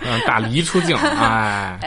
[0.00, 1.78] 嗯，大梨出镜，哎，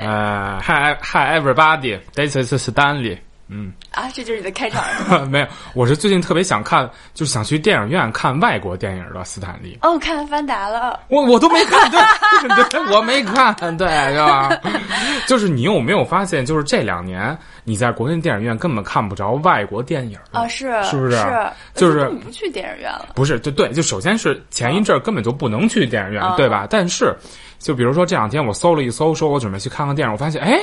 [0.00, 3.18] 呃，Hi Hi everybody，this is Stanley。
[3.56, 4.82] 嗯啊，这就是你的开场。
[5.30, 9.78] 没有，我是最近特别想看，就是想去电影院看外国电影的斯坦利。
[9.82, 10.98] 哦，看《阿凡达》了。
[11.08, 12.00] 我我都没看，对
[12.70, 14.50] 对，我没看，对，是吧？
[15.28, 20.48] 就是你有没有发现，就是这两年你在国内电影院根本看不着外国电影啊？
[20.48, 21.12] 是是不是？
[21.12, 23.10] 是就是不去电影院了。
[23.14, 26.66] 不是，就对，就首先是前一阵根本就不能去电影院，对吧？
[26.68, 27.14] 但是，
[27.60, 30.58] 就比如说这两天我搜了一搜，说我准备去看看电影，我发现，哎。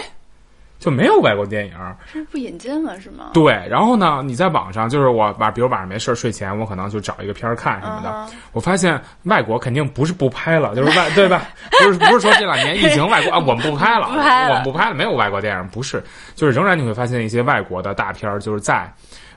[0.82, 1.74] 就没有外国电影，
[2.12, 3.30] 是不引进了是吗？
[3.36, 8.26] 对，然后呢，你在网上就是我晚，比如晚上没事睡前，我可能就找一个片儿看什么的。
[8.52, 11.44] 我发现外国肯定不是不拍了，就是 外对吧？
[11.84, 18.92] 不是不是说这两年疫情外国啊， 我们不拍了，我们不拍了，没有外国电影，不是，就是仍然你会发现一些外国的大片儿就是在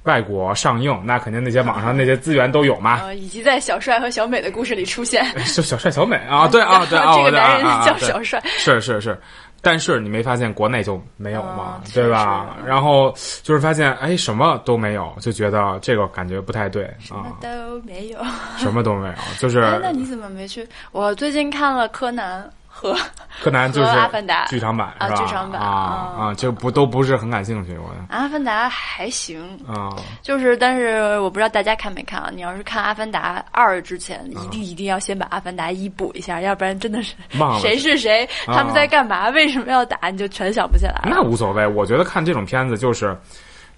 [0.05, 3.13] 外国上映，那肯定那些网上那些资源都有嘛。
[3.13, 9.19] 以及在小帅和小美的故事里出现，是小帅小美啊，对啊对啊，这个男人叫小帅，是是是。
[9.65, 11.81] 但是你没发现国内就没有吗？
[11.95, 12.57] 对吧？
[12.67, 13.13] 然后
[13.43, 16.95] 就是发现，哎，什么都没有，就觉得这个感觉不太对啊。
[17.01, 18.19] 什么都没有，
[18.59, 19.61] 什么都没有，就是。
[19.83, 20.69] 那你怎么没去？
[20.93, 22.49] 我最近看了柯南。
[22.77, 22.97] 和
[23.43, 27.77] 柯南就是阿凡达剧场版啊，剧场版啊啊，就不都不是很感兴趣。
[27.79, 32.31] 我阿凡达还行啊，就是但是我不知道大家看没看啊。
[32.35, 37.15] 你要是看阿凡达二之前，一定一定要先把阿凡达一补一下，要不然真的是
[37.63, 41.01] 谁是谁，他们在干嘛，为什么要打，你就全想不起来。
[41.05, 43.17] 那无所谓，我觉得看这种片子就是。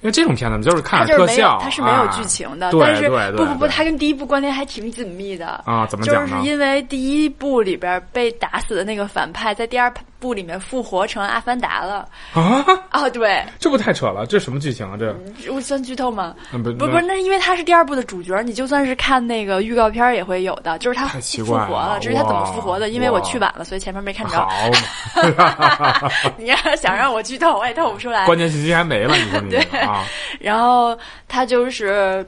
[0.07, 5.85] 因为这种片子就是看特效，它是没有剧情的，但是不不不，它跟第一部关联还挺紧密的啊。
[5.87, 13.09] 怎么讲就是因为第一部里边被打死的那个反派，在第二部里面复活成阿凡达了啊啊！
[13.11, 14.97] 对，这不太扯了，这什么剧情啊？
[14.99, 15.15] 这
[15.53, 16.35] 我算剧透吗？
[16.51, 22.89] 不不不，那因为他是第二部的主角，你就算是看那个预告片也会有的，就是他复活了，这是他怎么复活的？
[22.89, 24.39] 因为我去晚了，所以前面没看着。
[24.39, 24.71] 好，
[26.39, 28.27] 你要想让我剧透，我也透不出来。
[28.27, 30.05] 关键信息还没了，你说你啊？
[30.41, 30.97] 然后
[31.29, 32.27] 他就是。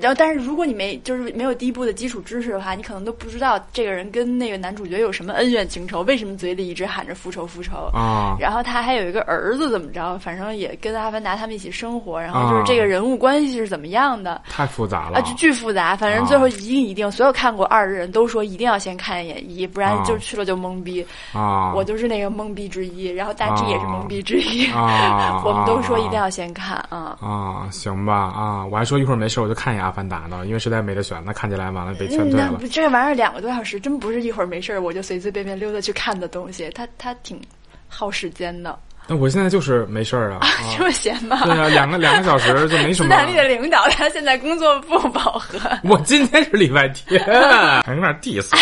[0.00, 8.36] 然后，但是如果你没就是没有第一部的基础知识的话，你可能都不知道这个人跟那个男主角有什么恩怨情仇，为什么嘴里一直喊着复仇复仇啊？
[8.38, 10.18] 然后他还有一个儿子，怎么着？
[10.18, 12.20] 反正也跟阿凡达他们一起生活。
[12.20, 14.40] 然后就是这个人物关系是怎么样的？
[14.48, 15.96] 太复杂了啊，就巨复杂。
[15.96, 21.72] 反正最后一定一定，所有看过二的人都说一定要先看一眼一，不然就去了就懵逼啊。
[21.74, 25.42] 我就是那个懵逼之一，然后大 G 也是懵逼之一 啊。
[25.44, 30.58] 我们都说一定要先看啊啊，行吧啊，我还说一会儿没事我就看一眼阿凡达呢，因为。
[30.58, 32.58] 实在没得选，那看起来完了被劝退了。
[32.70, 37.40] 这玩意儿两个多小时，真不是一会儿没事儿我就随随便便溜达去看的东西，它它挺
[37.88, 38.76] 耗时间的。
[39.06, 40.40] 那我现在就是没事儿啊，
[40.76, 41.40] 这么闲吗？
[41.44, 43.08] 对啊，两个两个小时就没什么。
[43.08, 45.56] 斯坦利的领导他现在工作不饱和。
[45.84, 47.24] 我今天是礼拜天，
[47.86, 48.50] 还有点 diss。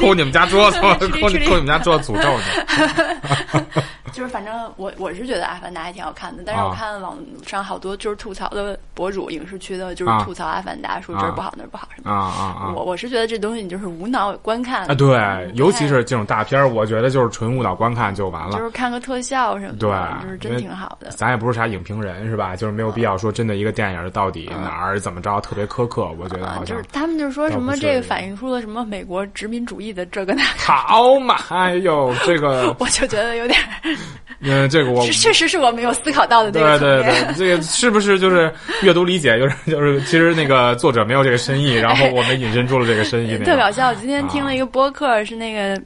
[0.00, 0.92] 抠你们家桌子，抠
[1.30, 2.42] 你抠你们家桌子诅咒你。
[4.12, 12.72] 就是反正我我是觉得《阿凡达》还挺好看的，但是我看网上好多就是吐槽的博主，影视区的就是吐槽《阿凡达》，说这儿不好那儿不好什么啊啊啊！
[12.76, 21.10] 我我是觉得这东西你就是无脑观看啊，对，尤其是这种大片儿，我觉得就是纯无脑观看就完了，就是看个特效什么的，对，就是真挺好的。
[21.10, 22.54] 咱也不是啥影评人是吧？
[22.54, 33.58] 就是没有必要说真的一个电影到底哪儿怎么着特别苛刻，我觉得好像就是他们就说什么这个反映出了什么美国殖民主义的这个那个，好嘛，哎呦这个 我就觉得有点。
[34.44, 36.50] 嗯，这个我确实是我没有思考到的。
[36.50, 38.52] 对对对，这个是不是就是
[38.82, 39.38] 阅读理解？
[39.38, 43.38] 就是就是，其实那个作者没有这个深意， 然后我们引申出了这个深意。
[43.44, 43.88] 特搞笑！
[43.88, 45.80] 我今天听了一个播客，是那个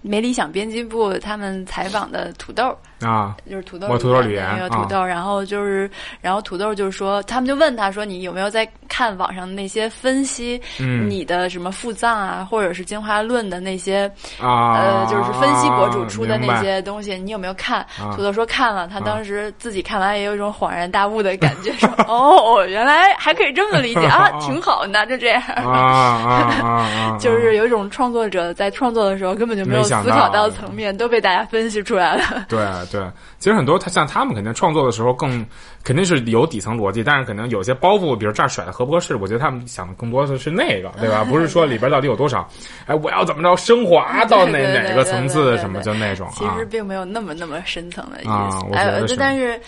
[0.00, 2.74] 没理想编辑部他们采访的土豆。
[3.00, 5.88] 啊，就是土豆，我土豆里那个土豆，然后就是，
[6.20, 10.60] 然后土豆就是说，他们就问他说，你有没有在看网上那些分析
[11.08, 14.10] 你的什么腹脏啊，或者是进化论的那些
[14.40, 17.86] 啊，呃，就是分析博主出的那些东西，你有没有看？
[18.16, 32.58] 土豆说看了，他当时自己看完也有一种恍然大悟的感觉，说 哦，原来还可以这么理解 啊，挺好的，就这样 啊，就是有一种创作者在创作的时候根本就没有思考到层面，都被大家分析出来了，对。
[32.90, 33.00] 对，
[33.38, 35.44] 其实很多他像他们肯定创作的时候更
[35.84, 41.24] 肯定是有底层逻辑，但是可能有些包袱，比如这儿甩的合不合适，我觉得他们想的更多的是那个，对吧？
[41.24, 42.48] 不是说里边到底有多少，
[42.86, 46.28] 哎，我要怎么着升华到哪哪个层次什么就那种。
[46.34, 49.60] 其实并没有那么那么深层的意思，哎，但是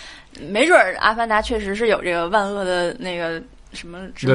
[0.49, 3.43] 没准《阿凡达》确实是有这个万恶的那个。
[3.73, 4.35] 什么这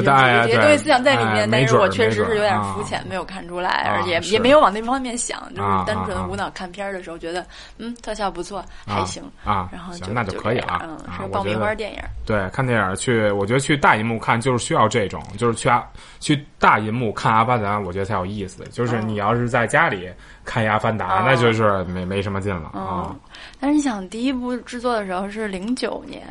[0.58, 7.46] 东西思想在里面，但是我确实是有点肤浅，没有看出来，而且也没有往那方面想，就是单纯无脑看片儿的时候觉得，
[7.78, 11.98] 嗯，特效不错，还行啊，然后行那就可以了，嗯，是爆米花电影。
[12.24, 15.84] 对，看电影去，我觉得去大银幕看就是需要这种，就是去啊
[16.18, 18.64] 去大银幕看《阿凡达》，我觉得才有意思。
[18.70, 20.08] 就是你要是在家里
[20.44, 23.14] 看《阿凡达》，那就是没没什么劲了啊。
[23.60, 26.26] 但是你想，第一部制作的时候是零九年。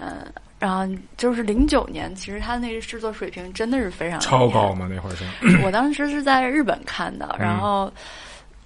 [0.60, 0.88] 然后
[1.18, 5.26] 就是零九年，其实他那个制作水平真的是非常超高嘛，那会儿是。
[5.64, 7.92] 我当时是在日本看的，然后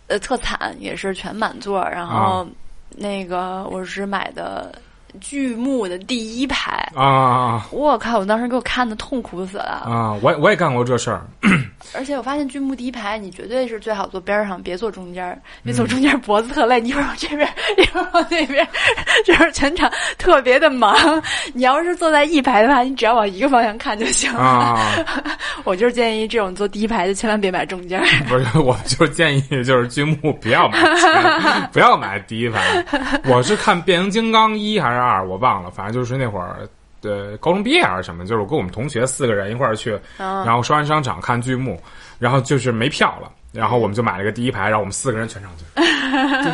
[0.07, 2.47] 呃特惨，也是全满座，然后
[2.89, 4.73] 那个我是买的。
[5.19, 7.67] 剧目的第一排啊！
[7.71, 8.19] 我靠！
[8.19, 10.13] 我当时给我看的痛苦死了啊！
[10.21, 11.25] 我我也干过这事儿，
[11.93, 16.79] 而且我发现剧目第一排你绝对是最好坐边上，别坐中间，别坐中间脖子特累。
[16.79, 18.67] 你一会儿往这边，一会儿往那边，
[19.25, 20.95] 就是全场特别的忙。
[21.53, 24.77] 你要是坐在一排的话，你只要往一个方向看就行了。
[25.65, 27.99] 我就是建议这种坐第一排的千万别买中间。
[28.27, 32.85] 不是，我就是建议就是剧目不要买，不要买第一排。
[33.25, 34.98] 我是看变形金刚一还是？
[34.99, 36.67] 二我忘了，反正就是那会儿，
[37.03, 41.81] 呃，高中毕业还是什么，就是我跟我们同学四个人一块儿去，然后双安商场看剧目，
[42.19, 45.63] 然后就是没票了，然后我们就买了个第一排，然后我们四个人全上去，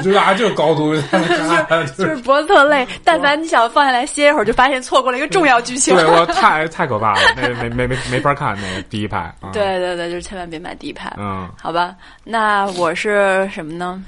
[0.04, 0.94] 就就啊，这个高度，
[1.98, 14.04] 就是脖子特累，但凡你想放下来歇一会儿，就发现错过了一个重要剧情，对我 太太可怕了，那没没没没法看那个第一排，对对对，就是千万别买第一排，嗯，好吧，那我是什么呢？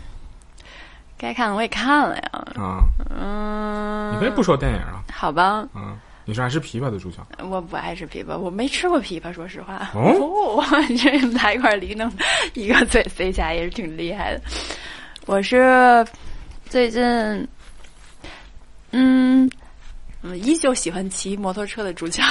[1.17, 7.17] 该看的我也看了呀，啊，嗯，你可以不说电影啊，好吧，嗯，你是爱吃枇杷的主角，
[7.49, 10.63] 我不爱吃枇杷，我没吃过枇杷，说实话，哦，
[11.01, 12.11] 这来一块梨能
[12.53, 14.41] 一个嘴塞下也是挺厉害的。
[15.25, 16.05] 我是
[16.69, 17.01] 最近，
[18.91, 19.49] 嗯，
[20.35, 22.23] 依旧喜欢骑摩托车的主角。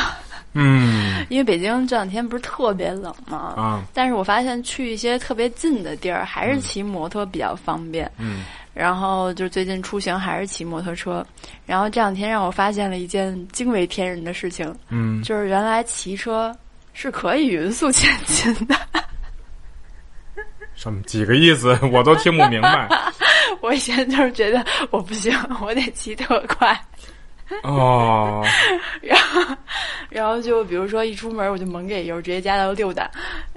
[0.58, 8.10] 嗯， 因为北京这两天不是特别冷嘛，啊，但是我发现去一些特别近的地儿，还是骑摩托比较方便。
[8.16, 8.44] 嗯，
[8.76, 11.24] 然后就最近出行还是骑摩托车，
[11.64, 16.54] 然后这两天让我发现了一件惊为天人的事情，嗯，就是原来骑车
[16.92, 18.76] 是可以匀速前进的。
[20.74, 21.74] 什么几个意思？
[21.90, 22.86] 我都听不明白。
[23.62, 25.32] 我以前就是觉得我不行，
[25.62, 26.78] 我得骑特快。
[27.62, 28.44] 哦，
[29.00, 29.56] 然后，
[30.10, 33.10] 然后就比如说一出门我就猛给油，直接加到六档。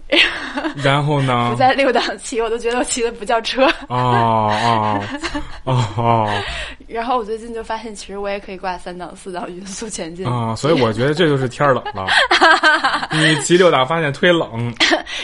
[0.83, 1.49] 然后呢？
[1.51, 3.65] 不在六档骑，我都觉得我骑的不叫车。
[3.87, 5.01] 哦哦
[5.65, 6.43] 哦哦。
[6.87, 10.25] 然后我最近就发现，其实我也可以挂三档、四档匀速前进。
[10.25, 12.07] 啊，所以我觉得这就是天冷了。
[13.13, 14.73] 你骑六档发现忒冷。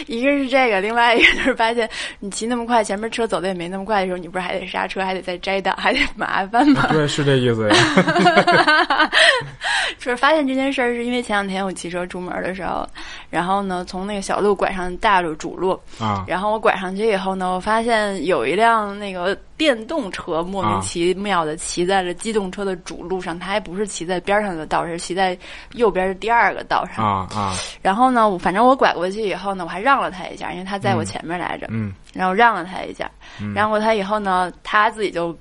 [0.06, 1.88] 一个是这个，另外一个就是发现
[2.20, 6.86] 你骑那么快，前面车走的也没那么快的时候，你不是还得刹车，还得再摘档，还得麻烦吗？
[6.92, 9.10] 对，是这意思呀。
[9.98, 12.86] 就是发现这件事儿，是因为前两天我骑车出门的时候，
[13.28, 25.36] 然后呢，从那个小路拐上大路主路啊，然后我拐上去以后呢，我发现有一辆那个电动车莫名其妙的骑在了机动车的主路上，它还不是骑在边上的道，是骑在
[25.72, 27.04] 右边的第二个道上。
[27.04, 27.54] 啊啊。
[27.80, 33.10] 然后呢，我反正我拐过去以后呢，我还让了他一下，因为他在我前面来着，嗯，然后让了他一下，
[33.54, 35.36] 让过他以后呢，他自己就。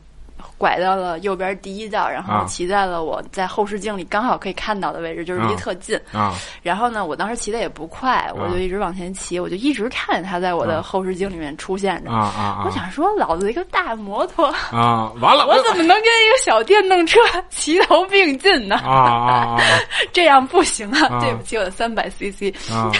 [0.65, 5.95] 拐到了右边第一道，然后骑在了我在后视镜里刚好可以看到的位置，就是离特近。
[6.11, 6.33] 啊，
[6.63, 12.09] 然后呢，我当时骑的也不快，我就一直往前骑，我就一直看着他在我的后视镜里面出现着。
[12.09, 12.63] 啊啊！
[12.65, 17.19] 我想说，老子一个大摩托啊，完了， 我怎么能跟一个小电动车
[17.51, 18.77] 齐头并进呢？
[18.77, 19.61] 啊啊啊！
[20.11, 21.19] 这样不行啊！
[21.21, 22.51] 对不起，我的三百 CC。
[22.73, 22.91] 啊，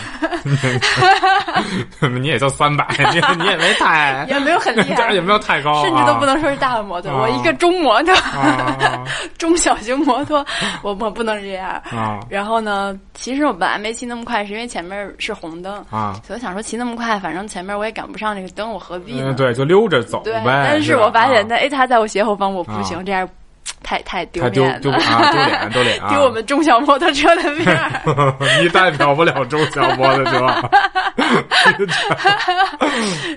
[2.07, 8.13] 你也就三百，你你也没太，也没有很厉害，也没有太高，甚至都不能说是大摩托，我一个中摩托，
[9.37, 10.45] 中小型摩托，
[10.83, 11.81] 我我不能这样。
[12.29, 19.33] 然后呢，其实我本来没骑那么快，是因为前面是红灯啊，所以我想说骑那么快，反正前面我也赶不上这个灯，我何必呢？
[19.33, 20.41] 对，就溜着走呗。
[20.45, 23.27] 但是我发现，哎，他在我斜后方，我不行，这样。
[23.85, 27.91] 太太丢脸了，丢脸 丢脸，丢我们中小摩托车的面
[28.59, 30.69] 你代表不了中小摩托车。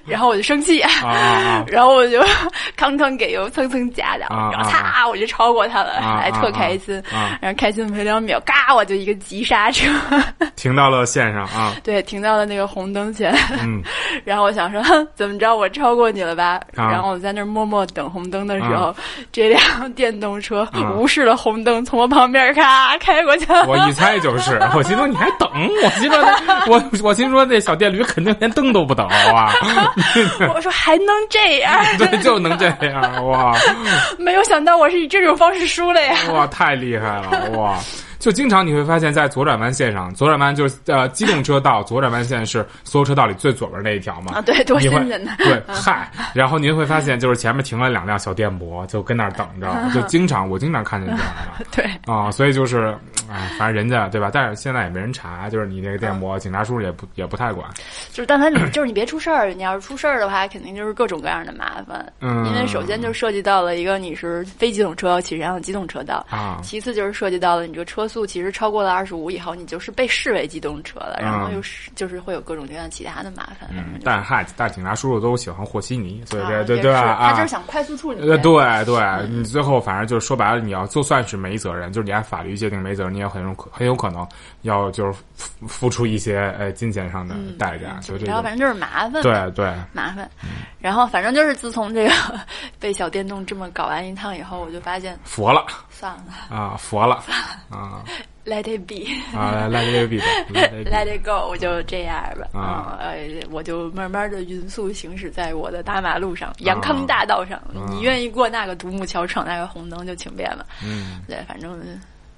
[0.07, 2.19] 然后我就生气啊， 然后我就
[2.79, 7.03] 吭吭给油蹭蹭加的，然后擦我就超过他了，还特开心。
[7.43, 9.87] 然后开心没两秒，嘎我就一个急刹车，
[10.57, 11.75] 停到了线上啊。
[11.85, 13.37] 对，停到了那个红灯前。
[13.61, 13.83] 嗯，
[14.25, 14.83] 然后我想说，
[15.15, 16.59] 怎么着我超过你了吧？
[16.73, 18.97] 然后我在那儿默默等红灯的时候，
[19.31, 20.38] 这辆电动。
[20.41, 23.47] 车无视了红灯，从我旁边咔 开过去。
[23.67, 25.49] 我一猜就是，我心说你还等？
[25.85, 26.19] 我心说
[26.67, 29.53] 我我心说那小电驴肯定连灯都不等啊！
[30.55, 31.83] 我说还能这样？
[31.99, 33.55] 对，就能这样哇！
[34.19, 36.15] 没有想到我是以这种方式输了呀！
[36.33, 37.79] 哇，太厉害了哇！
[38.19, 44.35] 就经常你会发现在左转弯线上，左转弯就是呃机动车道，左转弯线是所有车道里最左边那一条嘛。
[44.35, 45.31] 啊，对，多新鲜的。
[45.39, 51.65] 对，嗨，然后您会发现就是前面停了两辆小电摩，就跟那儿等着， 就经常我经常看见这样的。
[51.71, 52.95] 对啊，所以就是，
[53.31, 54.31] 哎，反正人家对吧？
[54.33, 57.69] 但是现在也没人查，就是你那个电摩，警察叔叔也不也不太管。
[58.11, 62.13] 就是但凡你 就是你别出事儿，你要是出事儿的话，肯定就是各种各样的麻烦。
[62.21, 73.69] 嗯，因为首先就涉及到了一个你是非机动车要骑上机动车道啊，其次就是涉及到了你这个车速其实超过了二十五以后，你就是被视为机动车了，然后又是就是会有各种各样其他的麻烦。
[73.71, 77.01] 嗯，但嗨，但警察叔叔都喜欢和稀泥，所以对对对吧？
[77.01, 78.21] 啊，他就是想快速处理。
[78.21, 84.27] 呃，对对，你最后反正就是说白了，你要就算是没责任，就是你按法律界定没责任，你也很有可很有可能
[84.63, 87.99] 要就是付付出一些呃金钱上的代价。
[88.01, 90.29] 就然后反正就是麻烦，对对，麻烦。
[90.81, 92.13] 然后反正就是自从这个
[92.79, 96.57] 被小电动这么搞完一趟以后，我就发现佛了，算了。
[96.57, 97.23] 啊，佛了。
[97.71, 98.03] 啊。
[98.45, 99.05] Let it be
[99.39, 102.59] 啊，Let it be，Let it go，我就这样吧。
[102.59, 103.19] 啊，呃，
[103.51, 107.61] 我就慢慢的匀速行驶在我的大马路上，阳康大道上。
[107.91, 110.65] 你愿意过那个独木桥，闯那个红灯，就请便了。
[110.83, 111.79] 嗯，对，反正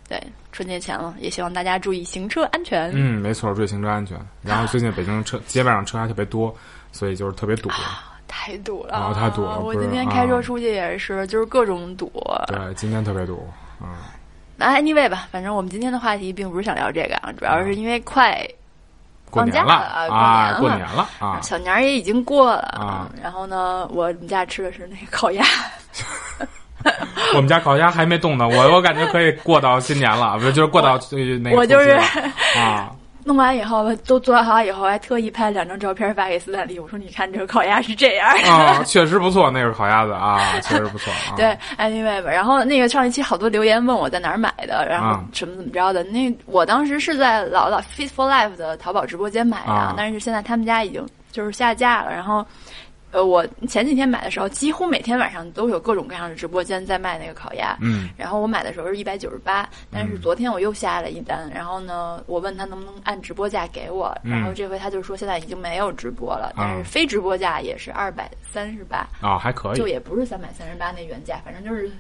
[0.09, 0.21] 对
[0.51, 2.91] 春节前了，也希望大家注意行车安全。
[2.93, 4.19] 嗯，没错，注意行车安全。
[4.43, 6.53] 然后最近北京车街面上车还特别多，
[6.91, 7.71] 所以就是特别堵，
[8.33, 9.59] 太堵了，太堵了。
[9.59, 12.11] 我今天开车出去也是，就是各种堵。
[12.47, 13.45] 对，今天特别堵，
[13.81, 13.89] 嗯。
[14.57, 18.47] 那 anyway 吧，反正我们今天的话题并不是想聊这个啊，主要是因为快
[19.31, 23.11] 放假了啊，过年了啊， 小年儿也已经过了啊。
[23.21, 25.45] 然后呢，我们家吃的是那个烤鸭，
[27.35, 30.99] 我们家烤鸭还没动呢，我我感觉可以过到新年了，不是就是过到
[31.43, 31.91] 那个我就是
[32.57, 32.95] 啊。
[33.31, 36.81] 弄完以后，都做好以后，还特意拍两张照片发给斯坦利。
[36.81, 41.13] 我说：“你看这个烤鸭是这样。”啊， 确实不错，那个烤鸭子啊，确实不错。
[41.37, 42.29] 对，anyway 吧。
[42.29, 46.03] 然后那个上一期好多留言问我在哪儿买的，然后什么怎么着的。
[46.03, 52.11] 那我当时是在老老 Fit for Life 的淘宝直播间买的，但是现在他们家已经就是下架了。
[52.11, 52.45] 然后。
[53.13, 57.77] 呃，我前几天买的时候，几乎每天晚上都有各种各样的直播间在卖那个烤鸭。
[57.81, 58.09] 嗯。
[58.17, 69.07] 然后我买的时候是一百九十八，但是昨天我又下了一单，然后呢，我问他能不能按直播价给我，然后这回他就说现在已经没有直播了，但是非直播价也是二百三十八。
[69.21, 69.77] 啊，还可以。
[69.77, 71.91] 就也不是三百三十八那原价，反正就是。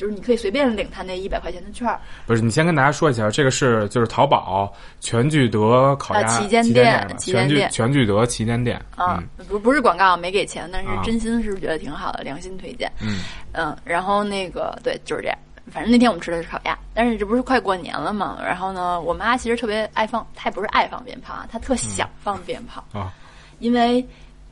[0.00, 2.00] 就是你可以随便领他那一百块钱的券儿。
[2.26, 8.80] 不是，你先跟大家说一下，这个是就是淘宝全聚德烤鸭旗舰店，全聚全聚德旗舰店。
[8.96, 12.90] 啊，不不是广告，没给钱，但是真心是觉得挺好的，良心推荐。
[13.02, 13.18] 嗯
[13.52, 15.36] 嗯，然后那个对，就是这样。
[15.70, 18.38] 反正那天我们吃的是烤鸭，但是这不是快过年了嘛？
[18.42, 23.12] 然后呢，我妈其实特别爱放，她也不是爱放鞭炮啊，她特想放鞭炮啊，
[23.58, 24.02] 因为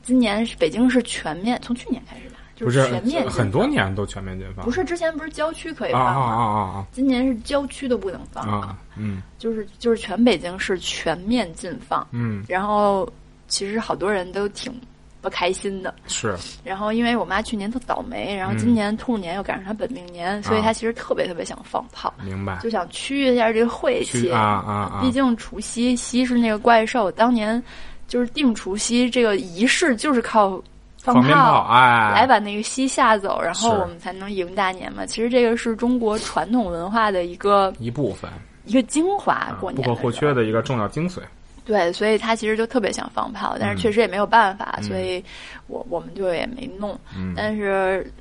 [0.03, 2.21] 今年是北京是全面，从去年开始。
[2.65, 4.65] 不是全面很多年都全面禁放。
[4.65, 6.21] 不是之前不是郊区可以放吗？
[6.21, 6.87] 啊啊啊啊！
[6.91, 8.77] 今年是郊区都不能放啊。
[8.97, 12.05] 嗯，就是就是全北京市全面禁放。
[12.11, 13.07] 嗯，然后
[13.47, 14.73] 其实好多人都挺
[15.21, 15.93] 不开心的。
[16.07, 16.35] 是。
[16.63, 22.13] 然后因为我妈去年特倒霉，然后今年兔年又赶上她本命年，所以她其实特别特别想放炮。
[22.23, 22.59] 明白。
[22.61, 25.01] 就想驱一下这个晦气啊啊啊！
[25.01, 27.61] 毕竟除夕夕是那个怪兽，当年
[28.07, 30.61] 就是定除夕这个仪式就是靠。
[31.01, 35.05] 放炮，哎，来把那个西吓走，然后我们才能迎大年嘛。
[35.05, 38.29] 其实这个是中国传统文化的一个一部分，
[38.65, 41.19] 一个精华，过年不可或缺的一个重要精髓。
[41.65, 45.23] 对，所以他其实就特别想放炮，但是确实也没有办法，所以
[45.67, 46.99] 我我们就也没弄。
[47.35, 48.11] 但是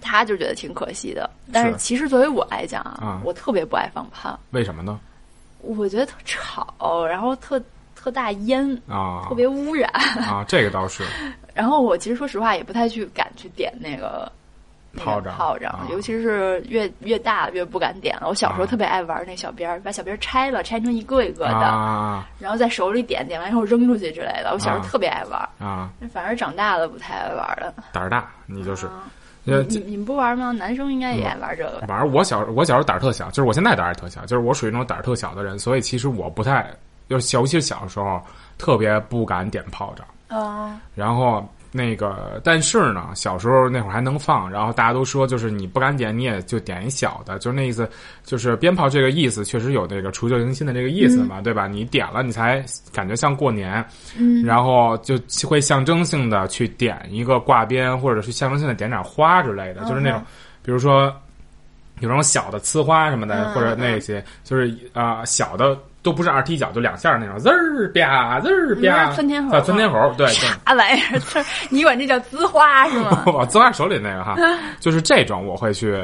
[0.00, 1.30] 他就觉得挺可惜的。
[1.52, 4.38] 但是其实作为我来讲啊，我特别不爱放炮。
[4.50, 4.98] 为什么呢？
[5.60, 7.62] 我觉得特吵，然后特。
[8.04, 9.90] 特大烟啊，特别污染
[10.28, 11.02] 啊，这个倒是。
[11.54, 14.30] 然后我其实说实话也不太去敢去点那个
[14.94, 18.28] 炮仗，炮仗，尤其是越越大越不敢点了。
[18.28, 24.50] 我小时候特别爱玩那小鞭儿，把小鞭儿拆了，拆成一个一个的，然后在手里点，点完以后扔出去之类的。
[24.52, 27.72] 我小时候特别爱玩啊，反而长大了不太爱玩了。
[27.90, 28.86] 胆儿大，你就是。
[29.46, 30.52] 你你们不玩吗？
[30.52, 31.82] 男生应该也爱玩这个。
[31.88, 36.70] 玩，我小我小时候胆儿特小，就是我现在胆儿特小，就是我属于那种胆儿特小的人，所以其实我不太。
[37.08, 38.20] 就尤其是小时候，
[38.58, 40.06] 特别不敢点炮仗。
[40.38, 40.80] 啊。
[40.94, 44.50] 然后那个，但是呢，小时候那会儿还能放。
[44.50, 47.38] 然后大家都说，就是你不敢点，你也就点一小的。
[47.40, 47.88] 就是那意思，
[48.24, 51.66] 就是鞭炮这个意思，确实有那个除旧迎新的这个意思嘛，对吧？
[51.66, 53.84] 你点了，你才感觉像过年。
[54.16, 54.44] 嗯。
[54.44, 60.22] 然后就会象征性的去点一个挂鞭，或者是象征性的点点花之类的，就是那种，
[60.62, 61.06] 比如说
[62.00, 65.76] 有那种小的呲花什么的，或者那些，就是啊小的。
[66.04, 69.10] 都不是二踢脚，就两下那种，滋儿吧，滋儿吧。
[69.14, 71.44] 窜天猴，窜天猴，对，啥玩意儿？
[71.70, 73.24] 你管这叫滋花是吗？
[73.48, 74.36] 滋花手里那个哈，
[74.78, 75.98] 就是这种，我会去，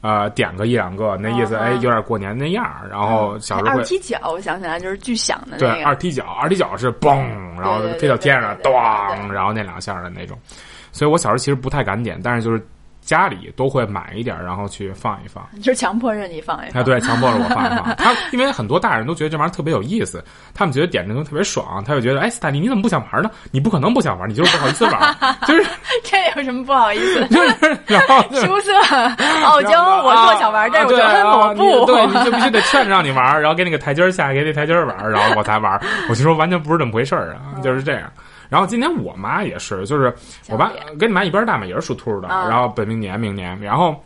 [0.00, 5.72] 呃，点个一两个，那意思哎，有点过年那样然后小时候二踢脚，我想起来就是巨响的那个。
[5.74, 7.16] 对，二踢脚，二踢脚是嘣，
[7.56, 8.72] 然后飞到天上，咚，
[9.32, 10.36] 然后那两下的那种。
[10.90, 12.60] 所以我小时候其实不太敢点，但是就是。
[13.00, 16.80] 家里都会买一点，然后去放一放， 就是强迫着你放一放。
[16.80, 17.94] 哎，对，强迫着我放一放。
[17.96, 20.22] 他因为很多大人都觉得这玩意儿特别有意思，
[20.54, 23.30] 他们觉得点这东西特别爽，他就觉得，哎，斯坦利，你怎么不想玩呢？
[23.50, 25.16] 你不可能不想玩，你就是不好意思玩，
[25.46, 25.66] 就是
[26.04, 27.26] 这有什么不好意思？
[27.28, 28.72] 就是然后羞涩、
[29.44, 35.80] 傲娇，我做想玩，但是我觉得我不，对，你就必须得劝着让你玩，然后给你个台阶下，给你台阶玩，然后我才玩。
[36.08, 38.02] 我就说完全不是这么回事儿啊，就是这样。
[38.50, 40.14] 然后今年我妈也是，就是
[40.50, 42.28] 我爸跟你妈一边大嘛，也是属兔的。
[42.28, 43.96] 然后本命年明年，然后。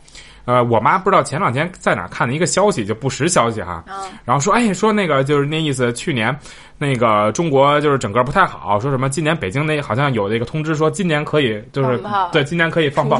[0.45, 3.83] 呃，我妈不知道前两天在哪看的一个消息，就不实消息哈。
[4.23, 6.37] 然后说，哎，说那个就是那意思，去年
[6.77, 11.99] 那个中国就是整个不太好，说什么今年北京那好像有那个通知说今年可以就是
[12.31, 13.17] 对今年可以放炮，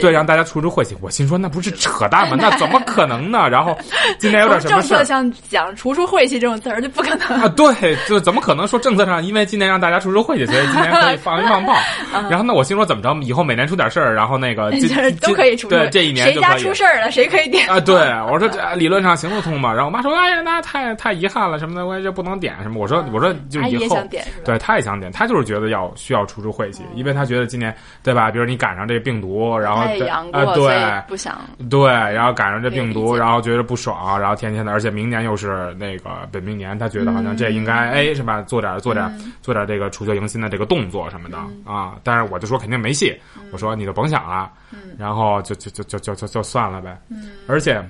[0.00, 0.96] 对让大家出出晦气。
[1.00, 2.36] 我心说那不是扯淡吗？
[2.38, 3.48] 那怎么可能呢？
[3.50, 3.76] 然后
[4.18, 4.88] 今年有点什么事？
[4.90, 7.48] 政策上讲除除晦气这种词儿就不可能啊。
[7.48, 11.74] 对，就怎么可能说政策上因为今年让大家出出晦气，所以今年可以放一放炮？
[12.28, 13.08] 然后那我心说怎么着？
[13.22, 14.70] 以后每年出点事儿，然后那个
[15.22, 16.58] 都可以出对这一年就可以。
[16.62, 17.80] 出事儿了，谁可以点啊？
[17.80, 17.96] 对，
[18.30, 19.72] 我说这理论上行得通嘛。
[19.72, 23.96] 然后我妈说：“哎呀，那太太遗憾了什么的，我也就不能点什么。”我说：“我说就以后
[24.44, 28.30] 对，他也想点，他就是觉得要需要出出晦气，因为他觉得今年对吧？
[28.30, 38.42] 比如你赶上这病毒，然后啊对，不想对，然后赶上这病毒，然后觉得不爽，然后天天的，而且明年又是那个本命年，他觉得好像这应该哎是吧？
[38.42, 39.10] 做点做点
[39.42, 41.96] 做点这个除旧迎新的这个动作什么的啊。
[42.02, 43.14] 但是我就说肯定没戏，
[43.52, 44.50] 我说你就甭想了。”
[44.98, 46.98] 然后就就就就就就就算了呗。
[47.08, 47.82] 嗯，而且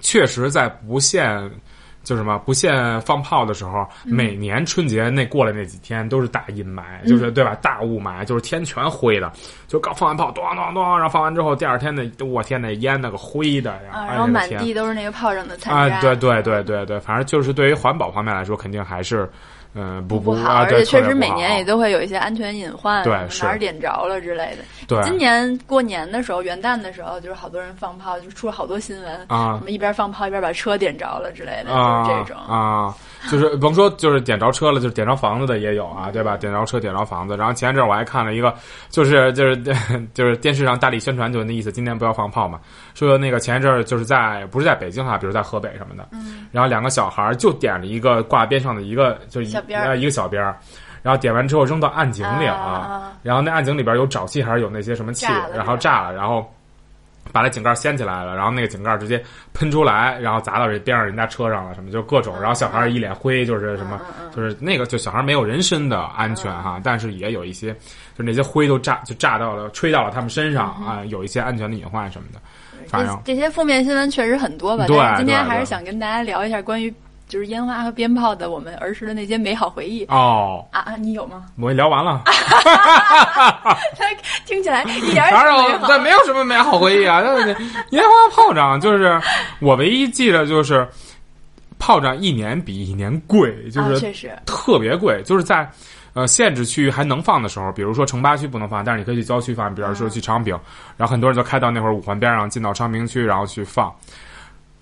[0.00, 1.50] 确实在不限
[2.02, 7.54] 就什么不限放炮的时候，每年春节那过来那几天都是大阴霾，就是对吧？
[7.56, 9.30] 大雾霾，就是天全灰的。
[9.68, 15.96] 就刚放完炮，咚咚咚，然后放完之后，第二天那我天，那烟那个灰的，然后满地都是那个炮仗的残渣。
[15.96, 19.28] 啊，对对对对对，反正就是对于环保方面来说，肯定还是。
[19.74, 24.64] 嗯，不不好，而且确实每年也都会有一些安全隐患，对，哪儿点着了之类的。
[24.88, 32.94] 对，今年过年的时候，元旦的时候，就是好多人放炮，就出了好多新闻啊，什么一边放炮一边把车点着了之类的，就是这种啊。
[33.28, 36.36] 就是甭说，就是点着车了，就是点着房子的也有啊，对吧？
[36.36, 37.36] 点着车，点着房子。
[37.36, 38.54] 然后前一阵我还看了一个，
[38.88, 39.56] 就是就是
[40.14, 42.58] 就是电视上大力宣传，就那意思，今年不要放炮嘛。
[42.94, 49.50] 说那个前一阵就是在不是在北京哈，比如在河北什么的，嗯，然后两个小孩就点了一个挂边上的一个，就一
[49.96, 50.58] 一个小边儿，
[51.02, 56.50] 然后点完之后扔到暗井里了，然后那暗井里边有沼气还是有那些什么气，然后炸了，然后。
[57.32, 64.00] 把那井盖掀起来了，然后那个井盖直接喷出来，然后砸到这边上人家车上了，什么就各种，然后小孩一脸灰，就是什么，
[64.34, 67.72] 就是那个就小孩没有人身的安全哈，但是也有一些，
[68.16, 72.40] 就那些灰都炸就炸到了，吹到了他们身上啊，有一些安全的隐患什么的。
[72.86, 74.86] 反正这些负面新闻确实很多吧？
[74.86, 76.92] 对，今天还是想跟大家聊一下关于。
[77.30, 80.96] 就是烟花和鞭炮的我们儿时的那些美好回忆哦啊啊！
[80.96, 81.46] 你有吗？
[81.56, 82.22] 我聊完了，
[84.44, 87.22] 听起来一点儿也没有，没有什么美好回忆啊。
[87.90, 89.18] 烟花炮仗就是
[89.60, 90.86] 我唯一记得就是
[91.78, 95.22] 炮仗一年比一年贵，就是确实特别贵。
[95.24, 95.70] 就是在
[96.14, 100.58] 呃限制区域还能放的时候，比如说城八区不能放，但是你可以去郊区放，比如说去昌平，
[100.96, 103.94] 然后很多人就开到那会儿五环边上，进到昌平区，然后去放。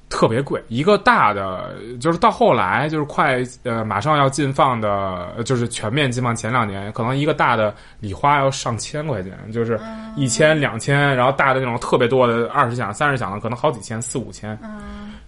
[0.09, 9.79] 特别贵，一个大的就是到后来就是快呃马上要禁放的，就是全面禁放前两年，可能一个大的礼花要上千块钱，就是
[10.17, 14.59] 一千两千，然后大的那种特别多的二十响三十响的，可能好几千四五千。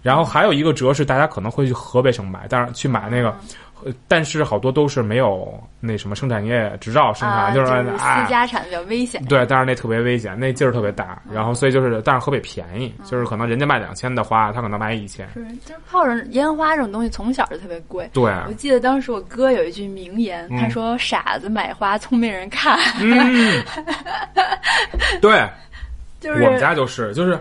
[0.01, 3.35] 然后还有一个折是大家可能会去河北省买，但是去买那个。
[4.07, 7.67] 但是好多都是没有那什么生产业执照生产，就是
[7.97, 9.23] 私家产比较危险。
[9.25, 11.21] 对，但是那特别危险，那劲儿特别大。
[11.31, 15.27] 然后所以就是，但是河北便宜，就是可能人家卖两千的花，他可能卖一千。
[15.33, 18.09] 是，就是炮仗、烟花这种东西从小就特别贵。
[18.13, 23.63] 对，我记得当时我哥有一句名言，他说：“傻子买花，聪明人看。”嗯，
[25.21, 25.47] 对，
[26.19, 27.39] 就是我们家就是，就是。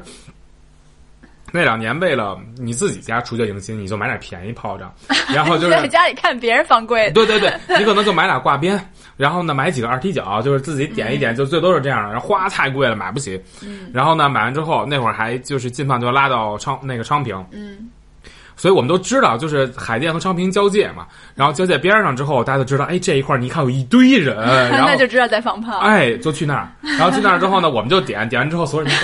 [1.52, 4.92] 那两年为了你自己家除旧迎新，你就买点便宜炮仗，
[5.34, 7.10] 然后就是在家里看别人放贵。
[7.12, 8.80] 对对对，你可能就买俩挂鞭，
[9.16, 12.10] 然后呢买几个二踢脚，就是自己点一点，就最多是这样的。
[12.12, 13.40] 然后花太贵了，买不起。
[13.92, 17.44] 然后呢买完之后，那会儿还就是进放就拉到昌那个昌平。
[17.52, 17.88] 嗯。
[18.60, 24.36] 所以我们都知道，就是海淀和昌平交界嘛，然后交界边上之后，大家都知道，哎，这一块你看有一堆人，
[24.70, 26.68] 然后就知道在放炮，哎，就去那儿，
[26.98, 28.94] 然后去那儿之后呢，我们就点，点完之后所有人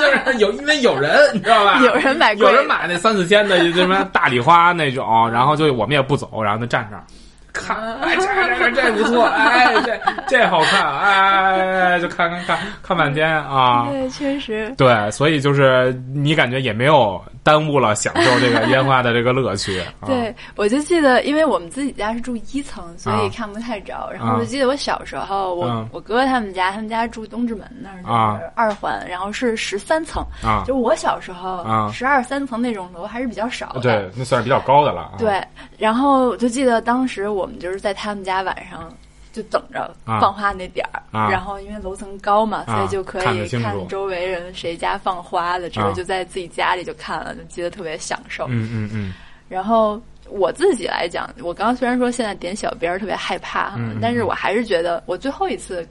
[0.00, 1.80] 就是有，因为有人，你知道吧？
[1.84, 7.04] 有人买，有人买那三四千的什么大礼花那种，然后就我们也不走，然后就站那儿。
[7.50, 9.98] 看，哎，这这这不错，哎，这
[10.28, 13.88] 这好看，哎，就看看看看半天啊。
[13.90, 14.72] 对，确实。
[14.76, 19.82] 对，所以就是你感觉也没有耽误了享受这个烟花的这个乐趣。
[20.06, 24.10] 对，我就记得，因为我们自己家是住一层，所以看不太着。
[24.12, 30.22] 然后我就记得我小时候，我我哥哥他们家，他们家住东直门那儿，二环，然后是十三层。
[30.42, 33.80] 啊，就我小时候，十二三层那种楼还是比较少的。
[33.80, 35.12] 对，那算是比较高的了。
[35.18, 35.42] 对，
[35.78, 38.92] 然后我就记得当时我们就是在他们家晚上
[39.38, 48.46] 就等着放花那点儿，然后因为楼层高嘛，所以就可以看周围人谁家放花的，之后就在自己家里就看了，就记得特别享受。
[48.48, 49.14] 嗯嗯嗯。
[49.48, 55.86] 然后我自己来讲，我刚刚虽然说现在点小鞭儿特别害怕，但是我还是觉得我最后一次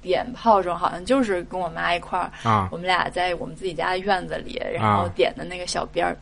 [0.00, 6.16] 点炮仗好像就是跟我妈一块儿，我们俩在我们自己家的院子里，然后点的那个小鞭儿。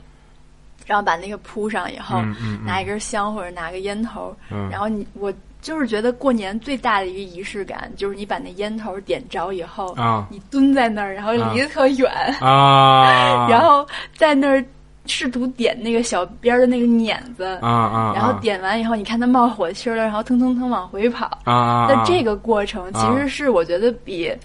[0.87, 2.21] 然后把那个铺上以后，
[2.65, 4.35] 拿一根香或者拿个烟头，
[4.69, 10.27] 然后你我就是觉得过年最大的一个仪式感，就是你把那烟头点着以后，啊。
[10.31, 12.11] 你蹲在那儿，然后离得特远。
[12.41, 14.65] 啊， 然后在那儿
[15.07, 21.27] 试图点那个小边的那个碾子啊啊，然后点完以后，你看它冒火星了，然后腾腾腾往回跑。
[21.45, 24.33] 啊，那这个过程其实是我觉得比。
[24.35, 24.37] 你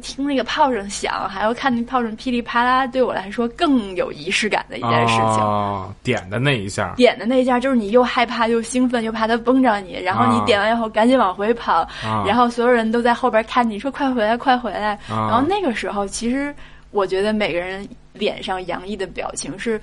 [0.00, 5.40] 听那个炮声响，还要看那炮声噼里啪啦，对我来说更有仪式感的一件事情。
[5.40, 11.86] 哦，点的那一下，点的那一下就是你又害怕又兴奋，又怕它崩着你，然后你点完以后赶紧往回跑，
[12.26, 14.98] 然后所有人都在后边看你说快回来，快回来。
[15.08, 16.54] 然后那个时候，其实
[16.90, 19.80] 我觉得每个人脸上洋溢的表情是。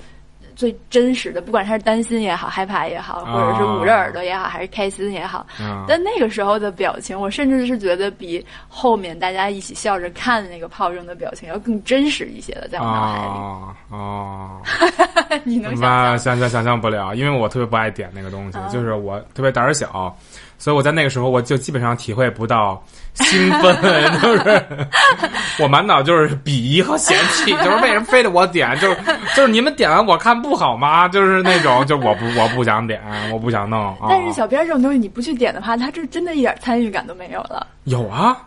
[0.55, 5.45] 最真实的，不管他是担心也好，害怕也好，或者是捂着耳朵也好，还是开心也好，
[5.87, 13.97] 但那个时候的表情，我甚至是觉得比后面大家一起笑着看那个炮仗的表情要更真实一些的，在我脑海里。
[13.97, 14.61] 哦，
[15.43, 20.15] 你能想象想象想象不了，因为我特别不爱点那个东西，就是我特别胆小。
[20.63, 22.81] 所以我在那个时候，我就基本上体会不到
[23.15, 23.75] 兴奋，
[24.21, 24.65] 就是
[25.59, 28.97] 我满脑就是鄙夷和嫌弃， 就是为什么非得我点，就是
[29.35, 31.05] 就是你们点完我看不好吗？
[31.09, 33.01] 就是那种， 就我不我不想点，
[33.33, 33.93] 我不想弄。
[34.07, 37.67] 但是小编这种东西，你不去点的话，他这真的一点参与感都没有了。
[37.83, 38.37] 有啊，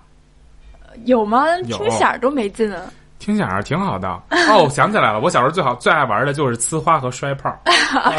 [1.04, 1.44] 有吗？
[1.66, 2.80] 听响都没劲啊。
[3.26, 4.08] 听起来挺好的
[4.48, 7.52] 哦，我想起来了，我小时候最好最爱玩的就是呲花和摔炮。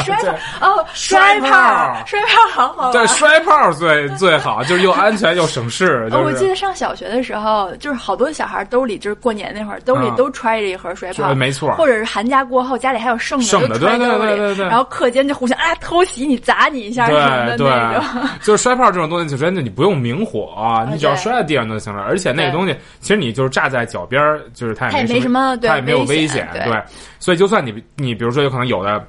[0.04, 2.92] 摔炮哦，摔炮，摔炮好好。
[2.92, 6.10] 对，摔炮最最好，就是又安全又省事。
[6.12, 11.72] 我记得上小学的时候，就是好多小孩兜里就是过年那会儿兜里都揣着一盒摔炮，没错。
[11.76, 14.68] 或者是寒假过后家里还有剩的，剩的对对对对对。
[14.68, 18.28] 然后课间就互相啊偷袭你砸你一下什么的那种。
[18.42, 22.04] 就是摔炮这种东西，就真的你不用明火，你只要摔在地上就行了。
[22.04, 26.84] 而且那个东西其实你就是炸在脚边儿，就是它也没什么，对，他也没有危险，对。
[27.20, 29.08] 所以就算你你比如说有可能有的。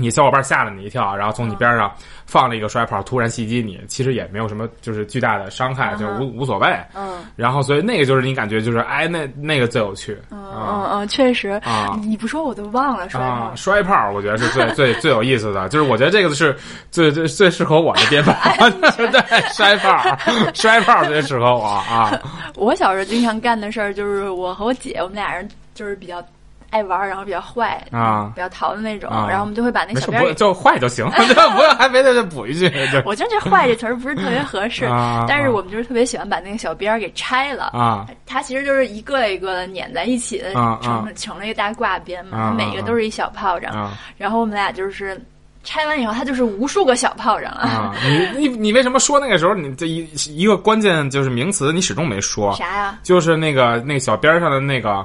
[0.00, 1.92] 你小伙伴吓了你一跳，然后从你边上
[2.26, 6.66] 放了一个摔炮，突然袭击你，其实也没有什么，就是巨大的伤害，就无无所谓。
[6.94, 7.24] 嗯。
[7.36, 10.16] 然后，所以那个就是你感觉就是，哎，那那个最有趣。
[10.30, 11.50] 嗯嗯嗯，确实。
[11.64, 11.98] 啊。
[12.02, 13.52] 你不说我都忘了摔炮。
[13.54, 16.56] 摔炮，我觉得是最最最有意思的，就是我觉得这个是
[16.90, 18.56] 最最最适合我的编排。
[18.80, 20.16] 对，摔炮，
[20.54, 22.18] 摔炮最适合我啊。
[22.56, 26.22] 我小时候经常干的事儿就是，我和我姐，我们俩人就是比较。
[26.70, 32.70] 爱玩，然后比较坏啊，比较淘的那种，然后我们就会把那小鞭就坏就行， 不用还没得再补一句。
[33.04, 34.86] 我觉得这“坏”这词儿不是特别合适，
[35.28, 38.06] 但是我们就是特别喜欢把那个小边儿给拆了啊。
[38.24, 43.90] 它其实就是一个一个的粘在一起的，成成了一个大挂边嘛，每个都是一小炮仗。
[44.16, 45.20] 然后我们俩就是
[45.64, 47.92] 拆完以后，它就是无数个小炮仗啊。
[48.06, 52.98] 你你你为什么说那个时候你这一一个关键就是名词，你始终没说啥呀？
[53.02, 55.04] 就是那个那个小边上的那个。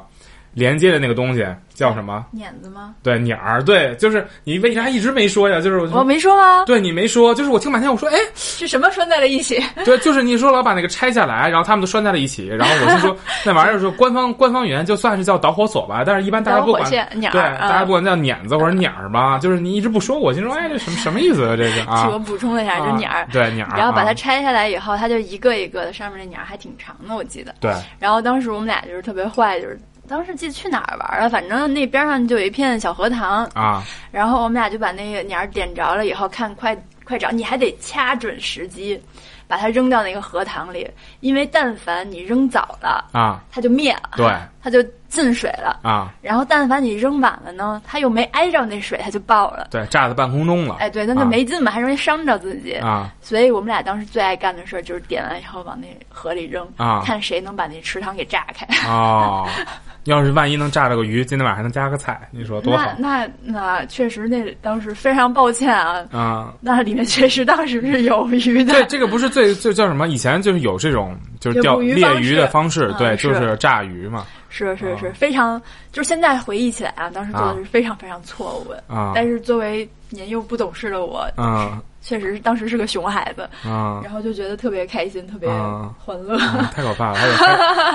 [0.56, 2.26] 连接的那个东西叫什么？
[2.32, 2.96] 碾子吗？
[3.04, 3.62] 对，碾儿。
[3.62, 5.60] 对，就是你为啥一直没说呀？
[5.62, 6.64] 就是我没说吗？
[6.66, 9.62] 对你没说，就是我听半天，我说，哎，是什么拴在了一起？
[9.86, 21.56] 对，就是你说老把那个拆下来，然后他们都拴在了一起，然后我就说 那玩意儿是官方官方语言，就算是叫导火索吧，但是一般大家不管，对，大家不管叫碾子或者碾儿吧，就是你一直不说，我心说，哎，这什么 什么意思啊？
[21.58, 22.08] 这是啊？
[22.10, 27.54] 我补充了一下，就碾儿，对碾儿，然后把它拆下来以后，它就一个一个的，上面那碾儿还挺长的，我记得。
[27.60, 27.74] 对。
[28.00, 29.78] 然后当时我们俩就是特别坏，就是。
[30.08, 33.46] 当时记得去哪儿玩了，反正那边上就有一片小荷塘。
[33.54, 33.84] 啊。
[34.12, 39.02] 然后我们俩就把那个鸟点着了以后，看快快着，你还得掐准时机，
[39.48, 40.90] 把它扔到那个荷塘里，
[41.20, 44.12] 因为但凡你扔早了啊，它就灭了。
[44.18, 44.84] 对，它就
[45.16, 46.14] 进水了啊。
[46.22, 49.70] 然后但凡你扔晚了呢，它又没挨着那水，它就爆了。
[49.72, 50.76] 对，炸在半空中了。
[50.80, 53.10] 哎，对，那就没劲嘛，还容易伤着自己啊。
[53.22, 58.68] 所以我们俩当时最爱干的事儿就是点完以后往那河里扔啊，看谁能把那池塘给炸开。
[58.88, 59.48] 哦。
[60.06, 62.92] 要是万一能炸着个鱼，今天晚上还能加个菜，你说多好？
[63.00, 66.06] 那那确实，那当时非常抱歉啊。
[66.12, 68.72] 啊，那里面确实当时是有鱼的。
[68.72, 70.08] 对，这个不是最最叫什么？
[70.08, 74.24] 以前就是有这种就是钓猎鱼的方式，对，就是炸鱼嘛。
[74.56, 79.12] 是是是，非常就是现在回忆起来啊，当时做的是非常非常错误的啊。
[79.14, 81.82] 但是作为年幼不懂事的我，啊。
[82.08, 85.50] 确实是当时是个熊孩子啊，然后就觉得特别开心，特别
[85.98, 86.38] 欢乐。
[86.72, 87.34] 太可怕了，还得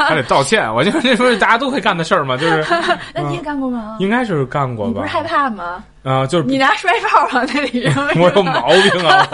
[0.08, 0.68] 还得道歉。
[0.74, 2.66] 我就那时候大家都会干的事儿嘛，就是。
[3.14, 3.98] 那你也干过吗？
[4.00, 4.88] 应该是干过吧。
[4.88, 5.84] 你不是害怕吗？
[6.02, 9.28] 啊，就是你拿摔炮往那里扔， 我有毛病啊！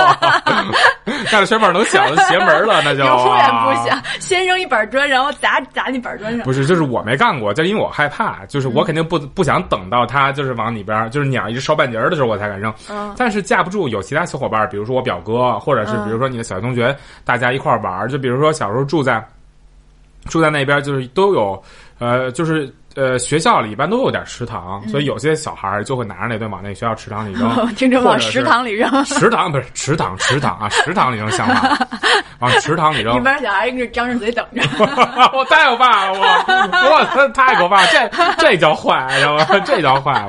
[1.30, 4.02] 拿着摔炮能响了邪门了，那就 永远不响。
[4.18, 6.44] 先扔一板砖，然后砸砸你板砖上。
[6.44, 12.74] 不是，就是我没干过，就因为我害怕，就是我肯定不不想等到它就是往里边，就是鸟一直烧半截的时候我才敢扔。
[12.90, 13.14] 嗯。
[13.16, 19.24] 但是架不住有其他小伙伴，比如说我表哥，或者是比如说你的小学同学，大家一块玩就比如说小时候住在
[20.28, 21.62] 住在那边，就是都有
[22.00, 22.74] 呃，就是。
[22.96, 27.50] 呃，学校里一般都有点池塘，所以有些小孩就会拿着那顿往那学校池塘里扔，
[28.02, 29.04] 或往食堂里扔。
[29.04, 31.76] 食堂不是池塘，池塘啊，食堂里扔像话，
[32.40, 33.14] 往池塘里扔。
[33.16, 34.62] 一般小孩就张着嘴等着。
[35.36, 39.44] 我太可怕了，我我太可怕，这这叫坏，知道吗？
[39.64, 40.28] 这叫坏了。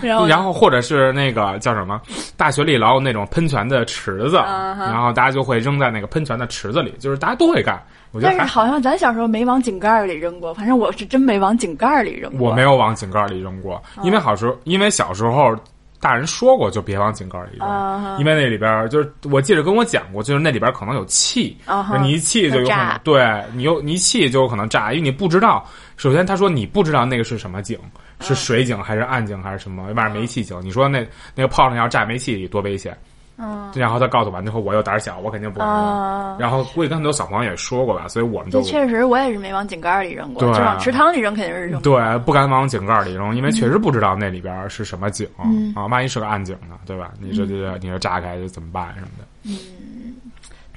[0.00, 2.00] 然后，然后或者是那个叫什么？
[2.36, 7.82] 大学里老有那种喷泉的池子，然后大家就会扔在那个喷泉的池子里，就是大家都会干。
[8.22, 12.50] 但是好像咱小时候没往井盖里扔过，反正我是真没往井盖里扔过。
[12.50, 15.54] 我没有往井盖里扔过，因为好时候，因为小时候
[16.00, 21.56] 大人说过就别往井盖里扔，因为那里边就是我记得跟我讲过，就是那里边可能有气，
[22.00, 25.66] 你一气就有可能对你有你一气就有可能炸，因为你不知道。
[25.96, 27.76] 首先他说你不知道那个是什么井，
[28.20, 30.56] 是水井还是暗井还是什么，外面煤气井。
[30.62, 32.96] 你说那那个炮仗要炸煤气里多危险。
[33.38, 36.36] 嗯，然后他告诉完之后，我又胆小，我肯定不会扔。
[36.38, 41.80] 然后估计跟很多小朋友也说过吧，所以我们就确实，我也是没往井盖里扔过，就往池塘里扔肯定是扔。
[41.80, 45.28] 对，不敢往井盖里扔，因为确实不知道那里边是什么井
[45.74, 47.12] 啊，万一是个暗井呢，对吧？
[47.20, 49.24] 你这这你这炸开怎么办什么的？
[49.44, 50.16] 嗯，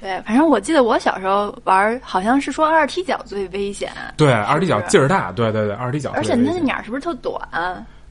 [0.00, 3.90] 对，反正我记得我小时候玩，好像是说二踢脚最危险。
[4.16, 6.12] 对，二踢脚劲儿大，对对对，二踢脚。
[6.14, 7.40] 而且它那鸟是不是特短？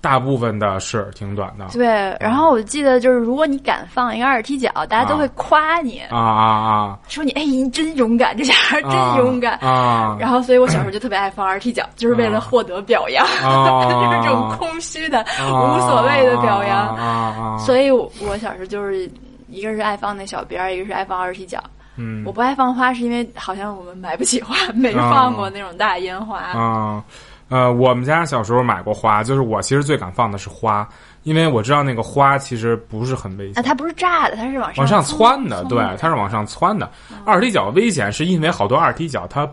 [0.01, 1.85] 大部分的是挺短的，对。
[2.19, 6.99] 然后我记得就是，如果你敢放一个二踢脚，大家都会夸你啊啊啊！
[7.07, 10.17] 说你哎，你真勇敢，这小孩真勇敢啊！
[10.19, 17.57] 然后，所以我小时候就特别爱放二踢脚，就是为了获得表扬， 就是这种空虚的、无所谓的表扬啊！
[17.59, 18.09] 所以我
[18.41, 19.07] 小时候就是
[19.49, 21.63] 一个是爱放那小鞭儿，一个是爱放二踢脚。
[21.97, 27.03] 嗯，我不爱放花是因为好像我们买不起花，没放过那种大烟花啊。
[27.51, 30.87] 呃，我们家小时候买过花，就是我其实最敢放的是花，
[31.23, 33.59] 因为我知道那个花其实不是很危险。
[33.59, 36.89] 啊，它不是炸的，它是往上往上窜的，对，它是往上窜的。
[37.25, 39.45] 二踢脚危险是因为好多二踢脚它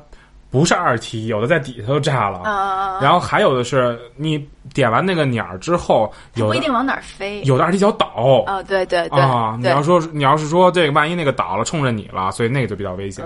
[0.49, 2.39] 不是二踢，有的在底下都炸了。
[2.45, 8.45] 啊然后还有的是你点完那个鸟之后，有不一定往哪儿飞，有的二踢脚倒。
[8.47, 9.21] 啊，对对对。
[9.21, 13.25] 啊，你要说你要是说这个万一那个倒了冲着你了，所以那个就比较危险。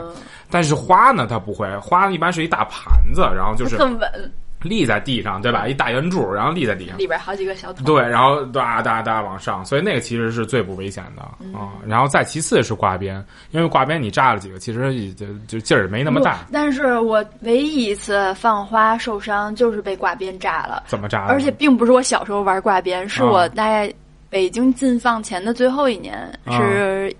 [0.50, 4.32] 但是花呢，它不会，花一般是一大盘子，然后就是更稳。
[4.62, 5.66] 立在地上，对吧？
[5.66, 7.84] 一大圆柱，然后立在地上，里边好几个小桶。
[7.84, 11.22] 对，然后哒哒哒往上，所以那个其实是最不危险的
[11.56, 11.72] 啊。
[11.86, 16.46] 然后再其次是挂鞭，因为挂鞭你炸了几个，其实也就就劲儿没那么大。
[16.52, 20.84] 但是我唯一一次放花受伤就是被挂鞭炸了。
[20.86, 21.26] 怎么炸？
[21.26, 23.92] 而且并不是我小时候玩挂鞭，是我大概
[24.30, 27.14] 北京禁放前的最后一年是。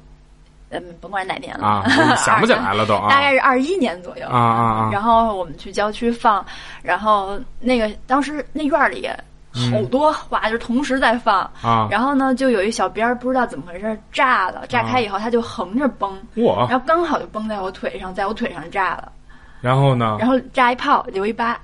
[0.73, 1.85] 嗯，甭管哪年了啊，
[2.17, 4.91] 想不起来了都，大概是二一年左右啊啊啊！
[4.93, 6.45] 然后我们去郊区放，
[6.83, 9.09] 然后那个当时那院里
[9.53, 11.87] 好多花，就同时在放啊。
[11.91, 16.67] 然后呢，就有一小鞭儿不知道怎么回事炸了，炸开以后它就横着崩，哇！
[16.69, 19.13] 然后刚好就崩在我腿上，在我腿上炸了。
[19.61, 20.17] 然后呢？
[20.19, 21.57] 然后炸一炮，留一疤。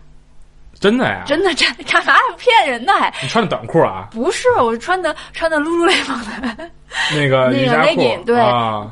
[0.78, 1.24] 真的呀？
[1.26, 2.16] 真的炸 干啥？
[2.38, 3.12] 骗人的还？
[3.22, 4.08] 你穿的短裤啊？
[4.12, 6.70] 不是，我穿的穿的 lululemon 的。
[7.14, 8.36] 那个那个 legging 对，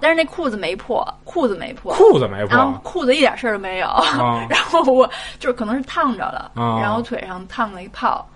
[0.00, 3.86] 但是那裤子没破，裤子没破，裤子没破，然后裤子一点事儿都没有，
[4.50, 8.26] 然后我就是可能是烫着了，然后腿上烫了一泡，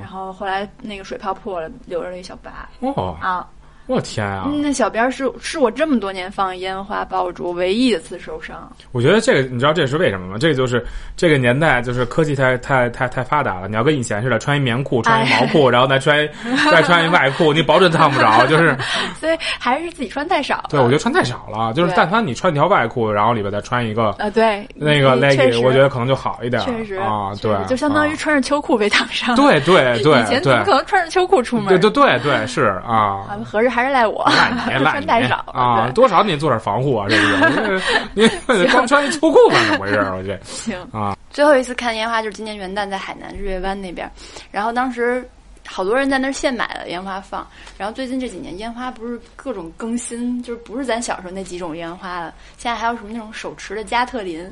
[0.00, 3.16] 然后后来那个水泡破了，留着了一小疤，哦。
[3.20, 3.46] 啊，
[3.90, 4.48] 我天啊！
[4.62, 8.70] 那小边是是我这么多年放烟花爆竹唯一一次受伤。
[8.92, 10.36] 我觉得这个，你知道这是为什么吗？
[10.38, 10.84] 这个就是
[11.16, 13.66] 这个年代，就是科技太太太太发达了。
[13.66, 16.28] 你要跟以前似的，穿一棉裤，穿一毛裤， 然后再穿
[16.70, 18.46] 再穿一外裤， 你保准烫不着。
[18.46, 18.76] 就是，
[19.18, 20.64] 所以还是自己穿太少。
[20.70, 21.72] 对，我觉得穿太少了。
[21.74, 26.62] 就是但凡你穿条外裤，然后里边再穿一个啊，对，那个 leggy，我觉得可能就好一点。
[26.62, 29.34] 确实啊，对，就相当于穿着秋裤被烫伤。
[29.34, 31.66] 对对对，以前怎么可能穿着秋裤出门？
[31.68, 33.26] 对对对对，是啊。
[33.44, 34.24] 合着还是赖我。
[34.26, 35.90] 赖你，赖 太少啊！
[35.94, 37.06] 多少你做点防护啊！
[37.08, 37.80] 这个，
[38.14, 39.98] 你 光穿一秋裤子怎么回事？
[40.14, 41.16] 我这 行啊！
[41.30, 44.10] 最后一次看烟花就是今年元旦在海南日月湾那边，
[44.50, 45.28] 然后当时
[45.66, 47.46] 好多人在那儿现买的烟花放。
[47.78, 54.42] 然后最近这几年烟花不是各种更新，就是不是咱小时候那几种烟花了，现在还有什么那种手持的加特林，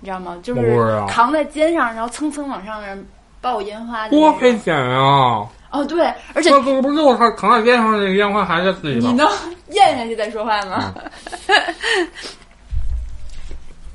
[0.00, 0.36] 你知道吗？
[0.42, 3.06] 就是扛在肩上，然后蹭蹭往上面
[3.40, 4.08] 爆烟花。
[4.08, 5.46] 多危险啊！
[5.72, 9.26] 哦，对，而且不不是又扛在边上那个烟花还在自己你能
[9.70, 10.94] 咽下去再说话吗？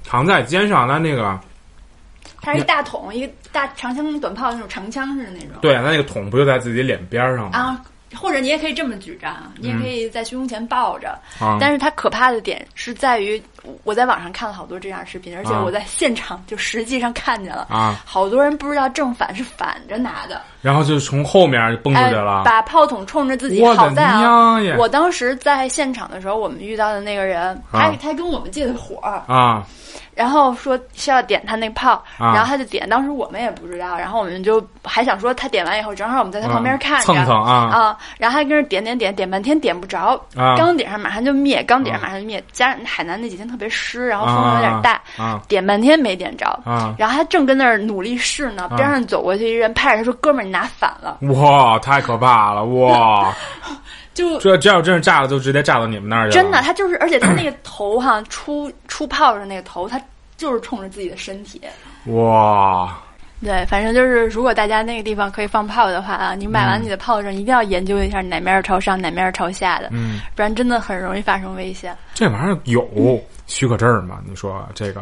[0.05, 1.39] 扛在肩上，那那个，
[2.41, 5.49] 它是一大桶，一个大长枪短炮那种长枪似的那种。
[5.61, 7.57] 对，它那个桶不就在自己脸边上吗？
[7.57, 7.81] 啊。
[8.15, 11.19] 或者你也可以这么举着，你也可以在胸前抱着。
[11.59, 13.39] 但是它可怕的点是在于，
[13.83, 23.65] 我在网上看了好多这样视频，而且我在现场就实际上看见了啊，好多人不知道正反是反着拿的，然后就从后面就蹦出去了，把炮筒冲着自己。
[23.65, 29.65] 好在啊，我当时在现场的时候，我们遇到的那个人，他他跟我们借的火啊。
[30.13, 32.89] 然后说需要点他那炮，然后他就点。
[32.89, 37.05] 当时我们也不知道，然后我们就还想说他点完以后，正好我们在他旁边看着。
[37.05, 37.69] 蹭蹭啊。
[37.71, 40.19] 啊，然后还跟着点点点点半天点不着，
[40.57, 42.43] 刚点上马上就灭，刚点上马上就灭。
[42.51, 45.01] 加上海南那几天特别湿，然后风有点大，
[45.47, 46.59] 点半天没点着。
[46.97, 53.33] 然后他正跟那儿努力试呢，边上走过去一人拍着他说：“哥们儿，你拿反了。”哇，太可怕了哇！
[54.13, 56.43] 就这这要真是炸了，就直接炸到你们那儿去了。
[56.43, 60.01] 真的，他就是，而且他那个头哈，出出泡的那个头，他
[60.37, 61.61] 就是冲着自己的身体。
[62.05, 62.97] 哇！
[63.43, 71.95] 对，反正就是，如果大家那个地方可以放炮的话啊，你买完你的炮仗，一定要研究一下哪面是朝上，哪面是朝下的，嗯，不然真的很容易发生危险。
[72.13, 74.19] 这玩意儿有许可证吗？
[74.27, 75.01] 你说这个？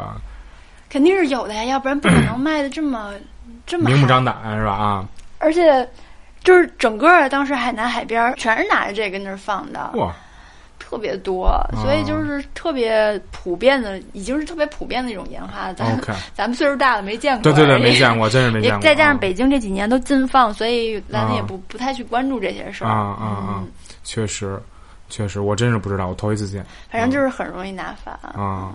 [0.88, 3.12] 肯定是有的呀，要不然不可能卖的这么
[3.66, 4.72] 这么明目张胆是吧？
[4.72, 5.08] 啊！
[5.38, 5.88] 而且。
[6.44, 10.14] 就是整个当时海南海边全是拿着这跟那儿放的，哇，
[10.96, 15.74] 特别多，所以就是特别普遍的，已经是特别普遍的一种烟花了。
[15.74, 16.00] 咱
[16.32, 18.80] 咱们岁数大了没见过，对对对，没见过，真是没见过。
[18.80, 22.88] 再加上北京这几年都禁放，所以咱们也不不太去关注这些事儿。
[22.88, 23.64] 啊啊啊！
[24.04, 24.58] 确实，
[25.10, 26.64] 确实，我真是不知道，我头一次见。
[26.88, 28.72] 反正就是很容易拿反啊。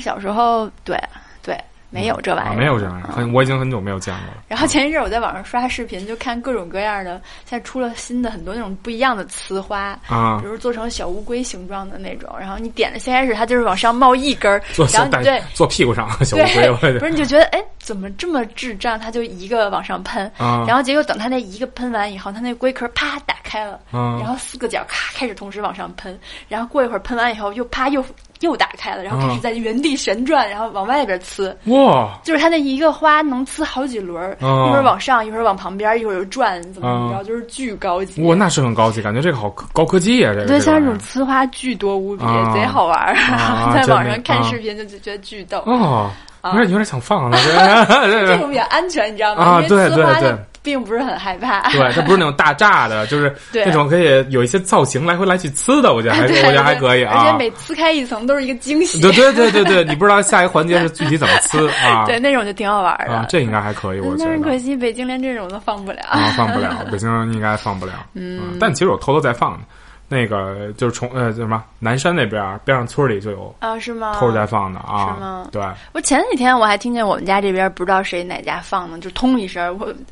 [0.00, 0.96] 小时候，对
[1.42, 1.58] 对。
[1.94, 4.42] 没有这玩意儿，没有这玩意儿，很我已经很久没有见过了。
[4.48, 12.28] 然后前一阵我在网上刷视频，就看各种各样的，现在出了新的很多那种不一样的雌花啊，比如做成小乌龟形状的那种。
[12.38, 14.60] 然后你点的先开始它就是往上冒一根儿，
[14.92, 16.40] 然后对坐屁股上小乌
[16.80, 18.98] 龟，不是你就觉得哎怎么这么智障？
[18.98, 20.30] 它就一个往上喷，
[20.66, 26.18] 然后结果等它那一个喷完以后，它那龟壳啪打开了，然后四个角咔开始同时往上喷，
[26.48, 28.02] 然后过一会儿喷完以后又啪又。
[28.40, 31.54] 又打开了，然后开始在原地旋转，然后往外边呲。
[31.66, 32.18] 哇！
[32.22, 38.20] 就是它那一个花能呲好几轮，一会儿往上，一会儿往旁边，一会儿又转，怎么怎么着，就是巨高级。
[38.22, 40.34] 哇，那是很高级，感觉这个好高科技啊！
[40.34, 43.16] 这个对，像这种呲花巨多无比，贼好玩。
[43.72, 45.60] 在网上看视频就就觉得巨逗。
[45.60, 46.10] 哦，
[46.52, 47.38] 有点有点想放 了。
[47.42, 49.42] 这种比较安全，你知道吗？
[49.44, 50.36] 啊，对对对。
[50.64, 57.18] 并不是很害怕，对，它不是那种大炸的， 就是那种可以有一些造型来回来去呲的，我觉得还 我觉得还可以啊。
[57.18, 58.98] 而且每呲开一层都是一个惊喜。
[58.98, 62.06] 对对对对对，你不知道下一个环节是具体怎么呲啊？
[62.06, 63.26] 对，那种就挺好玩的。
[63.28, 64.30] 这应该还可以，我觉得。
[64.30, 66.00] 但是可惜北京连这种都放不了。
[66.08, 67.92] 啊，放不了，北京应该放不了。
[68.14, 69.60] 嗯，但其实我偷偷在放，
[70.08, 74.14] 那个就是从呃叫什么南山那边边上村里就有啊，是吗？
[74.18, 75.14] 偷着在放的啊？
[75.14, 75.48] 是吗？
[75.50, 75.62] 对。
[75.92, 79.92] 我前几天我还听见我们家这边不知道谁哪家放的，就通一声我。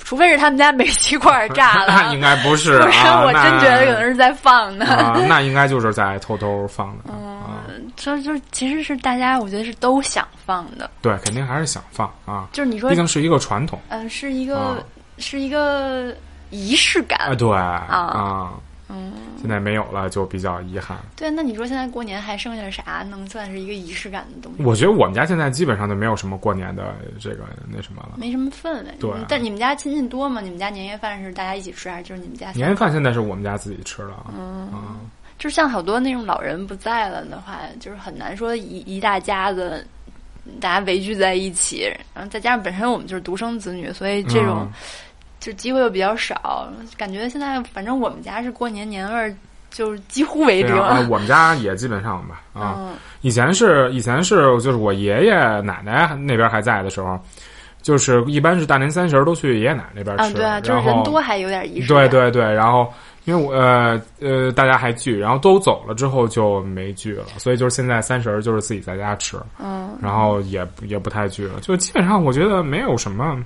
[0.00, 2.78] 除非是他们家煤气罐炸了， 那应该不是。
[2.80, 4.86] 不是，我真觉得可能是在放呢。
[5.28, 7.04] 那应该就是在偷偷放的。
[7.08, 10.88] 嗯，就就其实是大家，我觉得是都想放的。
[11.02, 12.48] 对，肯定还是想放啊。
[12.52, 13.78] 就是你说，毕竟是一个传统。
[13.88, 14.82] 嗯，是一个
[15.18, 16.14] 是一个
[16.48, 17.18] 仪式感。
[17.28, 18.52] 啊，对啊。
[18.90, 20.96] 嗯，现在没有了，就比较遗憾。
[21.14, 24.62] 对，那你说现在过年还剩下啥能算是一个仪式感的东西？
[24.64, 28.94] 我觉得我们家现在基本上就没有什么过年的这个那什么了，没什么氛围。
[28.98, 30.40] 对，但你们家亲戚多吗？
[30.40, 32.50] 你们家年夜饭是大家一起吃，还是就是你们家？
[32.52, 34.32] 年夜饭现在是我们家自己吃了。
[34.34, 34.70] 嗯，
[35.38, 39.86] 就像好多那种老人不在了的话，就是很难说一一大家子
[40.60, 44.66] 大家围聚在一起，然后再加上本身我们就是独生子女，所以这种。
[45.40, 49.34] 就机会又比较少，感觉现在反正我们家是过年年味儿
[49.70, 50.74] 就几乎为零。
[51.08, 57.20] 我们家也基本上吧，啊，以前是以前是就是我爷爷奶奶那边还在的时候，
[57.82, 61.88] 就是一般是大年三十都去爷爷奶奶那边吃，对啊，就是人多还有点仪式。
[61.88, 62.92] 对对对，然后
[63.24, 73.38] 因为我呃呃大家还聚，然后都走了之后就没聚了，所以就是现在三十就是自己在家吃，嗯，然后也也不太聚了，就基本上我觉得没有什么。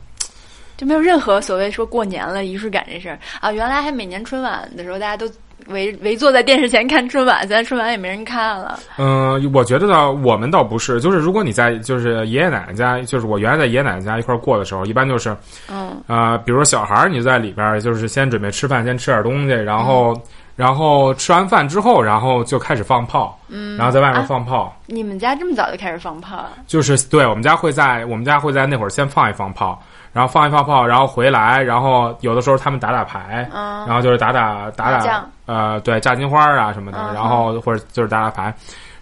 [0.83, 3.53] 就没有任何所谓说过年了仪式感这事儿啊！
[3.53, 5.31] 原来还每年春晚的时候，大家都
[5.69, 8.81] 围围坐在电视前看春晚，现在春晚也没人看了。
[8.99, 15.37] 嗯，我觉得呢，我们倒不是，就是如果你在就是爷爷奶奶家，就是我原来在爷爷奶奶家一块儿过的时候，一般就是
[15.71, 20.21] 嗯啊，比如说小孩儿，你就在里边儿，就是先准备吃饭，先吃点东西，然后
[20.57, 24.77] 然后吃完饭之后，然后就开始放炮，嗯，然后在外面放炮。
[24.87, 26.45] 你们家这么早就开始放炮？
[26.67, 29.81] 就是对我们家会在我们家会在那会儿先放一放炮。
[30.13, 33.49] 然后放一放炮，然后回来，然后有的时候他们打打牌，
[33.87, 38.53] 然后就是打打打打，呃，对，炸金花啊什么的，然后或者就是打打牌，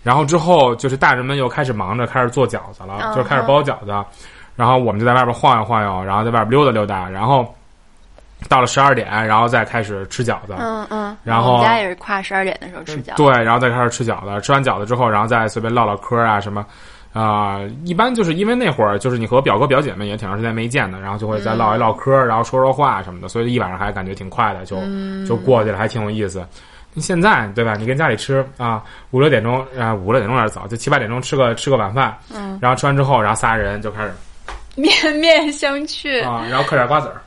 [0.04, 3.92] 然后之后就是大人们又开始忙着开始做饺子了，就开始包饺子，
[4.54, 7.44] 然后我们就在外边晃悠晃悠，然后在外边溜达溜达，然后
[8.48, 16.64] 到了十二点，然后再开始吃饺子，嗯嗯，然后我们家也是跨十二点的时候吃饺子，对，然后再开始吃饺子，吃完饺子之后，然后再随便唠唠嗑啊什么。
[17.12, 24.76] 啊，一般就是因为那会儿就是你和表哥表姐们也挺长时间没见的，然后就会再唠一唠嗑，然后说说话什么的，所以一晚上还感觉挺快的，就
[25.26, 26.46] 就过去了，还挺有意思。
[26.96, 27.74] 现在对吧？
[27.74, 34.12] 你跟家里吃啊，五六点钟啊，五六点钟有点早，就七八点钟吃个吃个晚饭，嗯，然后吃完之后，然后仨人就开始
[34.76, 37.20] 面 面相觑啊，然后嗑点瓜子儿。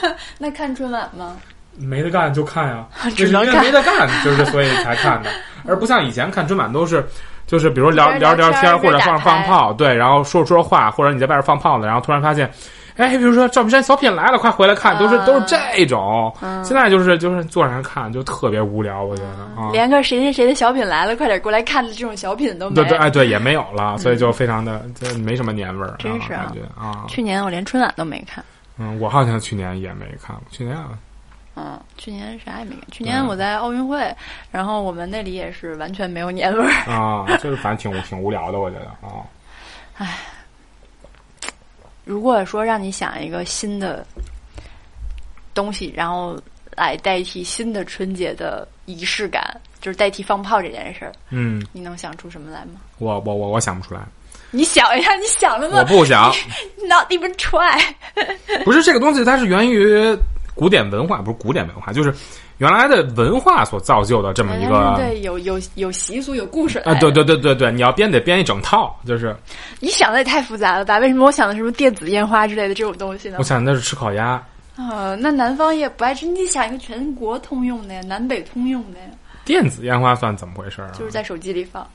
[0.38, 1.36] 那看春晚吗？
[1.78, 3.62] 没得干就看呀， 只能看。
[3.62, 5.30] 没得干就是所以才看的，
[5.66, 7.06] 而不像以前看春晚都是。
[7.48, 12.48] 就是比如聊聊聊天，或者放放炮，对，然后说说话，或者你在外边放炮呢，然后突然发现，
[12.96, 16.30] 哎，比如说赵本山小品来了，快回来看，都是都是这种。
[16.62, 19.30] 现在就是就是坐上看就特别无聊，我觉得
[19.60, 22.74] 啊，连个谁谁谁的小品来了，快点过来看的这种小品都没。
[22.74, 27.06] 对对，哎对，也没有了，所以就非常的就没什么年味儿，真是感觉啊。
[27.08, 28.44] 去年我连春晚都没看。
[28.76, 30.76] 嗯，我好像去年也没看，去年。
[31.58, 32.82] 嗯，去年啥也没干。
[32.92, 34.14] 去年我在奥运会，
[34.52, 39.26] 然后我们那里也是完全没有年味儿啊， 就是反正挺挺无聊的，我觉得啊。
[39.96, 40.18] 唉，
[42.04, 44.06] 如果说让你想一个新的
[45.52, 46.38] 东西，然后
[46.76, 52.80] 来代替新的春节的仪式感，就是代替放炮这件事儿，嗯，你能想出什么来吗？
[52.98, 54.02] 我我我我想不出来。
[54.50, 55.80] 你想一下，你想了吗？
[55.80, 56.32] 我不想。
[56.88, 57.82] Not even try。
[58.64, 60.16] 不是这个东西，它是源于。
[60.58, 62.12] 古典文化不是古典文化，就是
[62.56, 69.36] 原来的文化所造就的这么一个对有有有习俗有故事啊，对对对对对，你要编得编一整套，就是
[69.78, 70.98] 你想的也太复杂了吧？
[70.98, 73.36] 为什么我想的什么电子烟花之类的这种东西呢？
[73.38, 74.42] 我想的是吃烤鸭
[74.76, 79.06] 啊，那南方也不爱吃，你想一个全国通用的呀，南北通用的呀。
[79.44, 80.90] 电子烟花算怎么回事啊？
[80.98, 81.88] 就是在手机里放，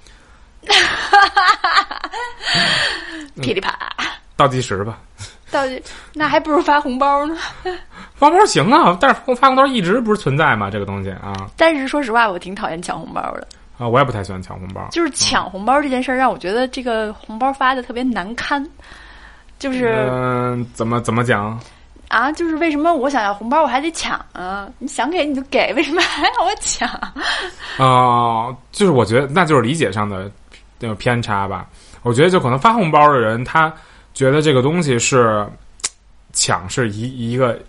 [3.41, 3.89] 噼里啪啦，
[4.37, 4.99] 倒计时吧。
[5.53, 5.81] 到底
[6.13, 7.37] 那还不如发红包呢？
[8.15, 10.69] 发红包行啊，但是发红包一直不是存在嘛？
[10.71, 11.33] 这个东西啊。
[11.55, 13.47] 但是说实话，我挺讨厌抢红包的
[13.77, 14.87] 啊，我也不太喜欢抢红包。
[14.91, 18.65] 就是抢红包这件事儿，让我觉得这个红包发的特别难堪。
[19.59, 21.57] 就是嗯，怎么怎么讲
[22.09, 22.31] 啊？
[22.33, 24.67] 就是为什么我想要红包，我还得抢啊？
[24.79, 26.87] 你想给你就给，为什么还要我抢？
[27.77, 30.29] 啊，就是我觉得那就是理解上的
[30.79, 31.65] 那个偏差吧。
[32.01, 33.73] 我觉得就可能发红包的人他。
[34.13, 35.45] 觉得这个东西是
[36.33, 37.59] 抢，是一一个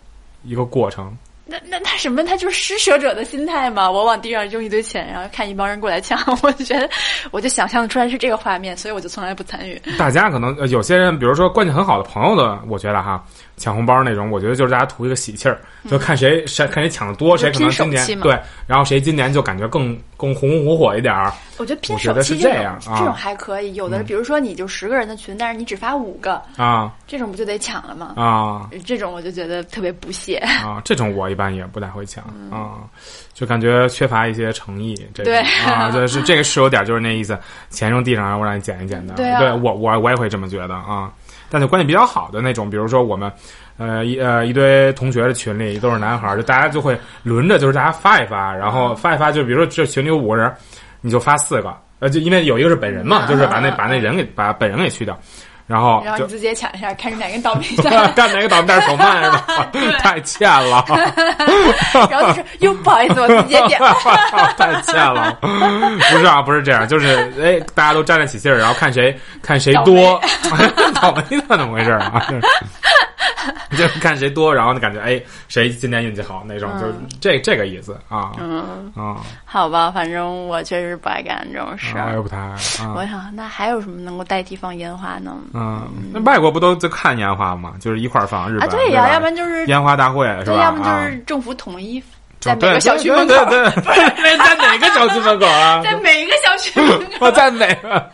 [0.43, 1.17] 一个过程。
[1.47, 2.25] 那那他什么？
[2.25, 3.91] 他就是施舍者的心态嘛。
[3.91, 6.89] 我往地上扔一堆钱，然后看一帮人过来抢， 我就觉得，
[7.31, 9.81] 我就想象出来是这个画面，所以我就从来不参与。
[9.99, 13.23] 大家可能有些人，比如说关系很好的朋友的，我觉得哈。
[13.57, 18.37] 抢红包那种，我觉得就是大家图一个喜气儿，就看谁谁看谁抢的多，谁可能今年对，
[18.67, 21.33] 然后谁今年就感觉更更红红火火一点儿。
[21.57, 23.75] 我觉得拼手气这样，这种还可以。
[23.75, 28.15] 有的比如说你就十个人的群，但是你只发五个啊，这种不就得抢了吗？
[28.17, 30.83] 啊，这种我就觉得特别不屑啊。
[30.85, 32.87] 这种我一般也不太会抢啊，
[33.33, 34.95] 就感觉缺乏一些诚意。
[35.13, 37.37] 这对啊，就 是这个是有点就是那意思，
[37.71, 39.15] 钱扔地上，我让你捡一捡的。
[39.15, 41.11] 对我我我也会这么觉得啊。
[41.51, 43.31] 但是关系比较好的那种，比如说我们，
[43.77, 50.53] 呃一呃一堆同学的群里都是男孩儿，就大家就会轮着，就是大家发一发，然后发一发，就比如说这群里有五个人，
[51.01, 55.17] 你就发四个，呃，就因为有一个是本人嘛，就是把那把那人给把本人给去掉。
[55.67, 59.47] 然后，然后你自己也抢一下，看是哪个倒霉蛋， 干哪个倒霉蛋手慢是吧？
[60.01, 60.85] 太欠了。
[62.11, 63.95] 然后就是又不好意思，我自己也点了。
[64.59, 70.21] 太欠了，不是啊，不是这样，就是哎，大家都沾得起劲儿，然后看谁看谁多，
[71.01, 72.23] 倒霉蛋怎么回事啊？
[73.77, 78.33] 就是看谁多，然后感觉哎，谁今天运气好那种，就是这这个意思啊。
[78.41, 82.07] 嗯啊，好吧，反正我确实不爱干这种事儿。
[82.11, 82.55] 我也不太爱。
[82.95, 85.37] 我想，那还有什么能够代替放烟花呢？
[85.53, 87.75] 嗯，那外国不都在看烟花吗？
[87.81, 88.51] 就是一块儿放。
[88.51, 90.63] 日本啊，对呀，要不然就是烟花大会，是吧？
[90.63, 92.03] 要么就是政府统一。
[92.45, 93.71] 在每个小区门口，对对
[94.17, 95.81] 对，在哪个小区门口啊？
[95.83, 98.11] 在每个小区门口，我在哪个？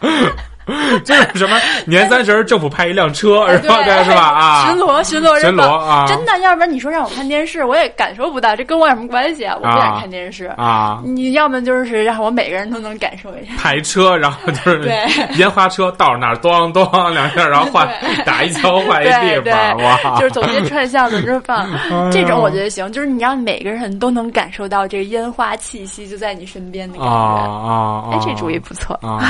[1.04, 1.56] 就是什么
[1.86, 3.82] 年三十政府派一辆车，是吧？
[3.84, 4.20] 对，是吧？
[4.20, 6.04] 啊，巡逻，巡逻，巡逻啊！
[6.06, 9.54] 真的，要不然你说让我看电视，我也感受不到，这跟我有什么关系啊？
[9.60, 11.00] 我不想看电视啊！
[11.04, 13.52] 你要么就是让我每个人都能感受一下。
[13.58, 15.06] 派车，然后就是 对
[15.36, 17.88] 烟花车到那儿咣咣两下，然后换
[18.24, 20.18] 打一枪换一地方，哇！
[20.18, 21.66] 就是走街串巷的这放，
[22.10, 22.90] 这种我觉得行。
[22.92, 28.10] 就是你让每个人都能感受到这个烟花气息就在你身边的感觉啊！
[28.12, 29.20] 哎，这主意不错啊！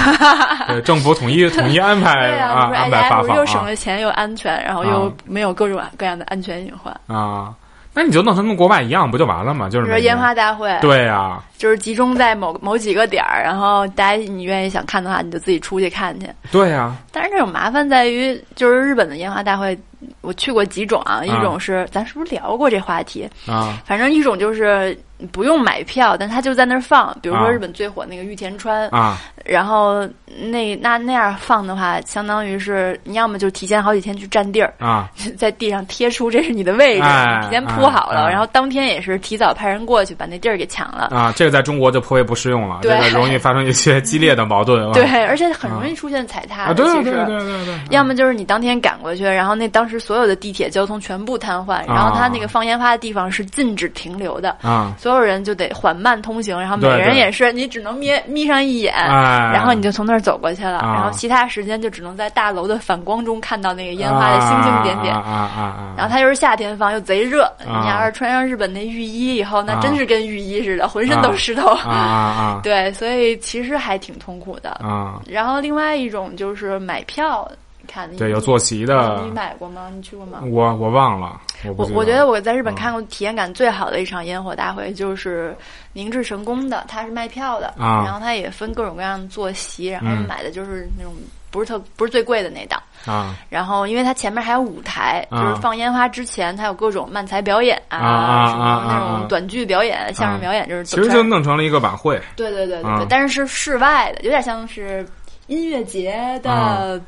[0.69, 6.93] 对，政府统一 统一安排啊，安排发放，又省了钱又安全，然后又没有各种各样的安全隐患。
[7.07, 7.55] 啊。
[7.93, 9.69] 那你就弄成跟国外一样不就完了吗？
[9.69, 16.27] 就是说烟花大会，对呀，就是集中在某某几个点儿，然后大家你愿意想看的话，你就自己出去看去。
[16.51, 19.79] 对呀，但是这种麻烦在于，就是日本的烟花大会，
[20.23, 23.79] 我去过几种啊，一种是咱是不是聊过这话题啊？
[23.85, 24.99] 反正一种就是
[25.31, 29.19] 不用买票，但他就在那儿放，比如说日本最火那个玉田川啊。
[29.45, 30.07] 然后
[30.51, 37.07] 那那那样放的话，相当于是你要么就提前好几天去占地儿啊，在地上贴出这是你的位置，
[37.43, 41.33] 提前铺好了，然后当天也是提早派人过去把那地儿给抢了啊。
[41.35, 44.91] 这个在中国就颇为不适用了，这个容易发生一些激烈的矛盾。
[44.93, 46.65] 对，而且很容易出现踩踏。
[46.65, 47.75] 啊，对对对对对。
[47.91, 58.95] 要么就是你当天赶过去，然后那当时所有的地铁交通全部瘫痪，然后他那个放烟花的地方是禁止停留的啊，所有人就得缓慢通行，然后每个人也是你只能眯眯上一眼。
[58.95, 65.15] 然后你就从那儿走过去了，然后其他时间就只能在大楼的反光中看到那个烟花的星星点点。
[65.15, 65.95] 啊啊啊！
[65.97, 67.51] 然后它又是夏天放，又贼热。
[67.65, 71.69] 你要是穿上日本那浴衣以后，那真是跟浴衣似的，浑身都湿透。
[71.69, 72.61] 啊啊！
[72.63, 74.71] 对，所以其实还挺痛苦的。
[74.73, 75.21] 啊。
[75.27, 77.51] 然后另外一种就是买票
[77.89, 78.15] 看。
[78.17, 79.21] 对，有坐席的。
[79.25, 79.91] 你买过吗？
[79.93, 80.41] 你去过吗？
[80.45, 81.41] 我我忘了。
[81.77, 85.55] 我我觉得我在日本看过体验感最好的一场烟火大会，就是
[85.93, 91.13] 明治神宫的，它是卖票的，啊、然后它也分各种各样的坐席，然后买的就是那种
[91.51, 93.37] 不是特不是最贵的那档啊。
[93.49, 102.21] 然后因为它前面还有舞台，啊、就是放烟花之前，它有各种漫才表演啊，什么那种短剧表演、相声表演，就是其实就弄成了一个晚会。
[102.37, 105.07] 对对对对对，但是是室外的，有点像是
[105.47, 107.01] 音乐节的。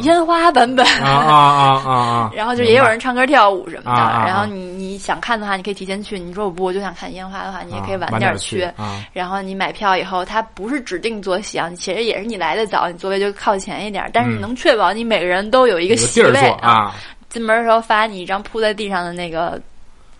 [0.00, 2.30] 烟花版本啊啊啊！
[2.36, 4.00] 然后就也有人唱歌跳舞什么的。
[4.26, 6.18] 然后你你想看的话，你可以提前去。
[6.18, 8.66] 你说我不，我就想看烟花的话，你也可以晚点去。
[9.12, 14.08] 然后你买票以后，它不是指定坐席啊，其实也是你来的早，你座位就靠前一点。
[14.12, 16.94] 但是能确保你每个人都有一个席位啊。
[17.28, 19.60] 进门的时候发你一张铺在地上的那个。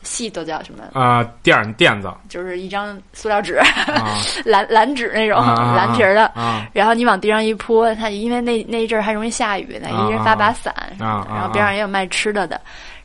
[0.03, 1.23] 戏都叫什么啊？
[1.43, 3.61] 垫垫子就是一张塑料纸，
[4.45, 5.39] 蓝蓝纸那种
[5.75, 6.31] 蓝皮的。
[6.73, 12.61] 然后你往地上一铺，它因为那那一阵儿还容易下雨呢，一人发把伞，然后边上也有卖吃的的。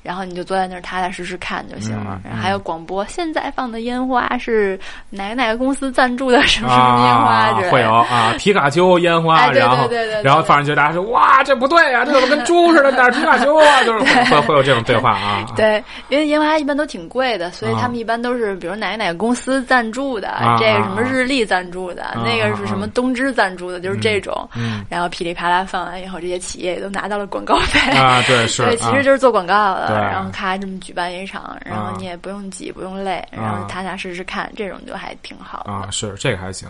[0.05, 2.21] 然后你就坐在那儿踏踏实实看就行了。
[2.23, 4.79] 然后还有广播，现在放的烟花是
[5.09, 7.71] 哪个哪个公司赞助的什么什么烟花之类的？
[7.71, 9.89] 会有啊， 皮卡丘烟花，然后
[10.23, 12.91] 然后放上去，大家说哇，这不对啊，这怎么跟猪似的？
[12.91, 13.83] 哪是皮卡丘啊？
[13.83, 15.43] 就是会会有这种对话啊。
[15.55, 24.47] 对，因为烟花一般都挺贵的，所以他们一般都是比如哪个哪个公司赞助的，这个什么日立赞助的，那个是什么东芝赞助的，就是这种。
[24.89, 28.21] 然后噼里啪啦放完以后，这些企业也都拿到了广告费啊。
[28.27, 29.94] 对，是， 对，其实就是做广告的。
[29.99, 35.63] 然后咔这么举办一场，然后你也不用挤，不用累，然后踏踏实实看，这种就还挺好。
[35.63, 35.87] 的啊。
[35.91, 36.67] 是这个还行，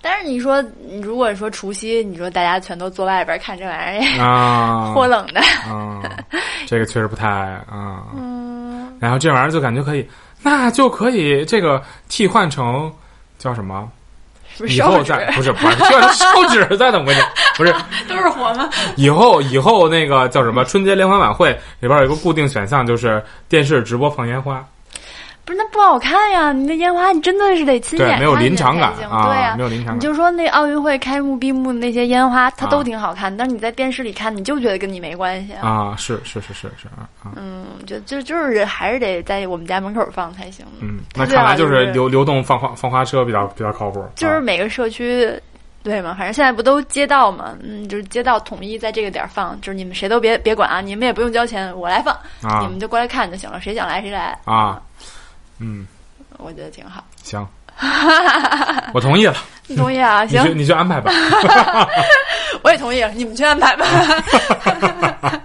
[0.00, 0.64] 但是你说，
[1.02, 6.02] 如果说除夕，你说大家全都坐外边看这玩意儿啊， 豁冷的，啊，
[6.66, 8.04] 这个确实不太啊。
[8.16, 10.08] 嗯，然后这玩意儿就感觉可以，
[10.42, 12.92] 那就可以这个替换成
[13.38, 13.90] 叫什么？
[14.66, 15.76] 以后再 不是不是
[16.14, 17.22] 烧纸再怎么回事？
[17.56, 17.74] 不是
[18.08, 18.68] 都是火吗？
[18.96, 21.50] 以后以后那个叫什么春节联欢晚会
[21.80, 24.64] 里边有一个固定选项，就是电视直播放烟花。
[25.46, 26.52] 不是那不好看呀！
[26.52, 29.26] 你那烟花你真的是得亲眼看没有临场感啊！
[29.28, 29.96] 对呀，没有临场感。
[29.96, 35.94] 你就说那奥运会开幕闭幕那些烟花，它都挺好看，但是你在电视里看，你就觉得跟你没关系啊！
[35.96, 37.06] 是是是是是啊！
[37.36, 40.66] 嗯，就就就是还是得在我们家门口放才行。
[40.80, 44.04] 嗯，那看来就是流流动放花放花车比较比较靠谱。
[44.16, 45.32] 就是每个社区。
[45.84, 52.12] 对嘛，反正现在不都街道嘛，嗯，就是街道统一在这个点儿放，就是你们谁都别别管啊，你们也不用交钱，我来放，
[52.60, 55.06] 你们就过来看就行了，谁想来谁来啊，嗯，
[56.38, 57.46] 我觉得挺好，行，
[58.92, 59.34] 我同意了，
[59.66, 60.24] 你同意啊？
[60.28, 61.10] 行，你去安排吧，
[62.62, 63.86] 我也同意，你们去安排吧。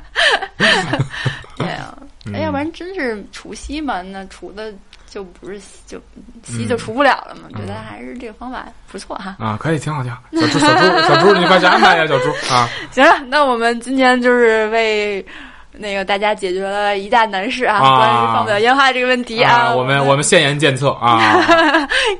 [1.55, 1.97] 对啊，
[2.33, 3.23] 哎，要不然真是。
[3.31, 4.73] 除夕嘛，那除的
[5.09, 5.99] 就不是就
[6.43, 7.49] 夕就除不了了嘛。
[7.57, 9.35] 觉得还是这个方法不错哈。
[9.39, 10.21] 啊，可以，挺好，挺好。
[10.33, 12.67] 小猪，小猪，小猪，你快去安排呀，小猪啊。
[12.91, 15.25] 行了，那我们今天就是为。
[15.81, 21.35] 那个大家解决了一大难事啊，关于放不了烟花这个问题啊，我们我们现言见策啊，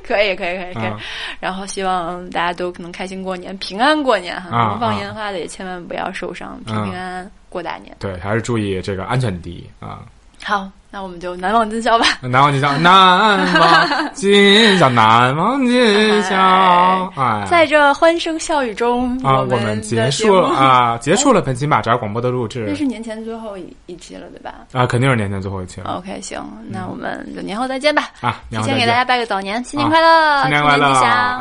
[0.06, 0.92] 可以可以可以可以，
[1.40, 7.94] 然后希望大家都能开心过年，平安过年哈，能放烟花的也千万不要受伤，平平安安过大年。
[7.98, 10.00] 对，还是注意这个安全第一啊。
[10.42, 10.68] 好。
[10.92, 12.04] 那我们就难忘今宵吧。
[12.20, 17.12] 难忘今宵，难忘今宵，难忘今宵。
[17.16, 22.66] 哎，在这欢声笑语中啊，我们结束了啊，结束了本期马扎广播的录制。
[22.66, 24.52] 这是年前最后一一期了，对吧？
[24.72, 25.96] 啊，肯定是年前最后一期了。
[25.96, 28.10] OK，行，那我们就年后再见吧。
[28.20, 30.92] 啊，提前给大家拜个早年，新年快乐，新年快乐，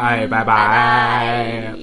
[0.01, 1.81] 哎，拜拜。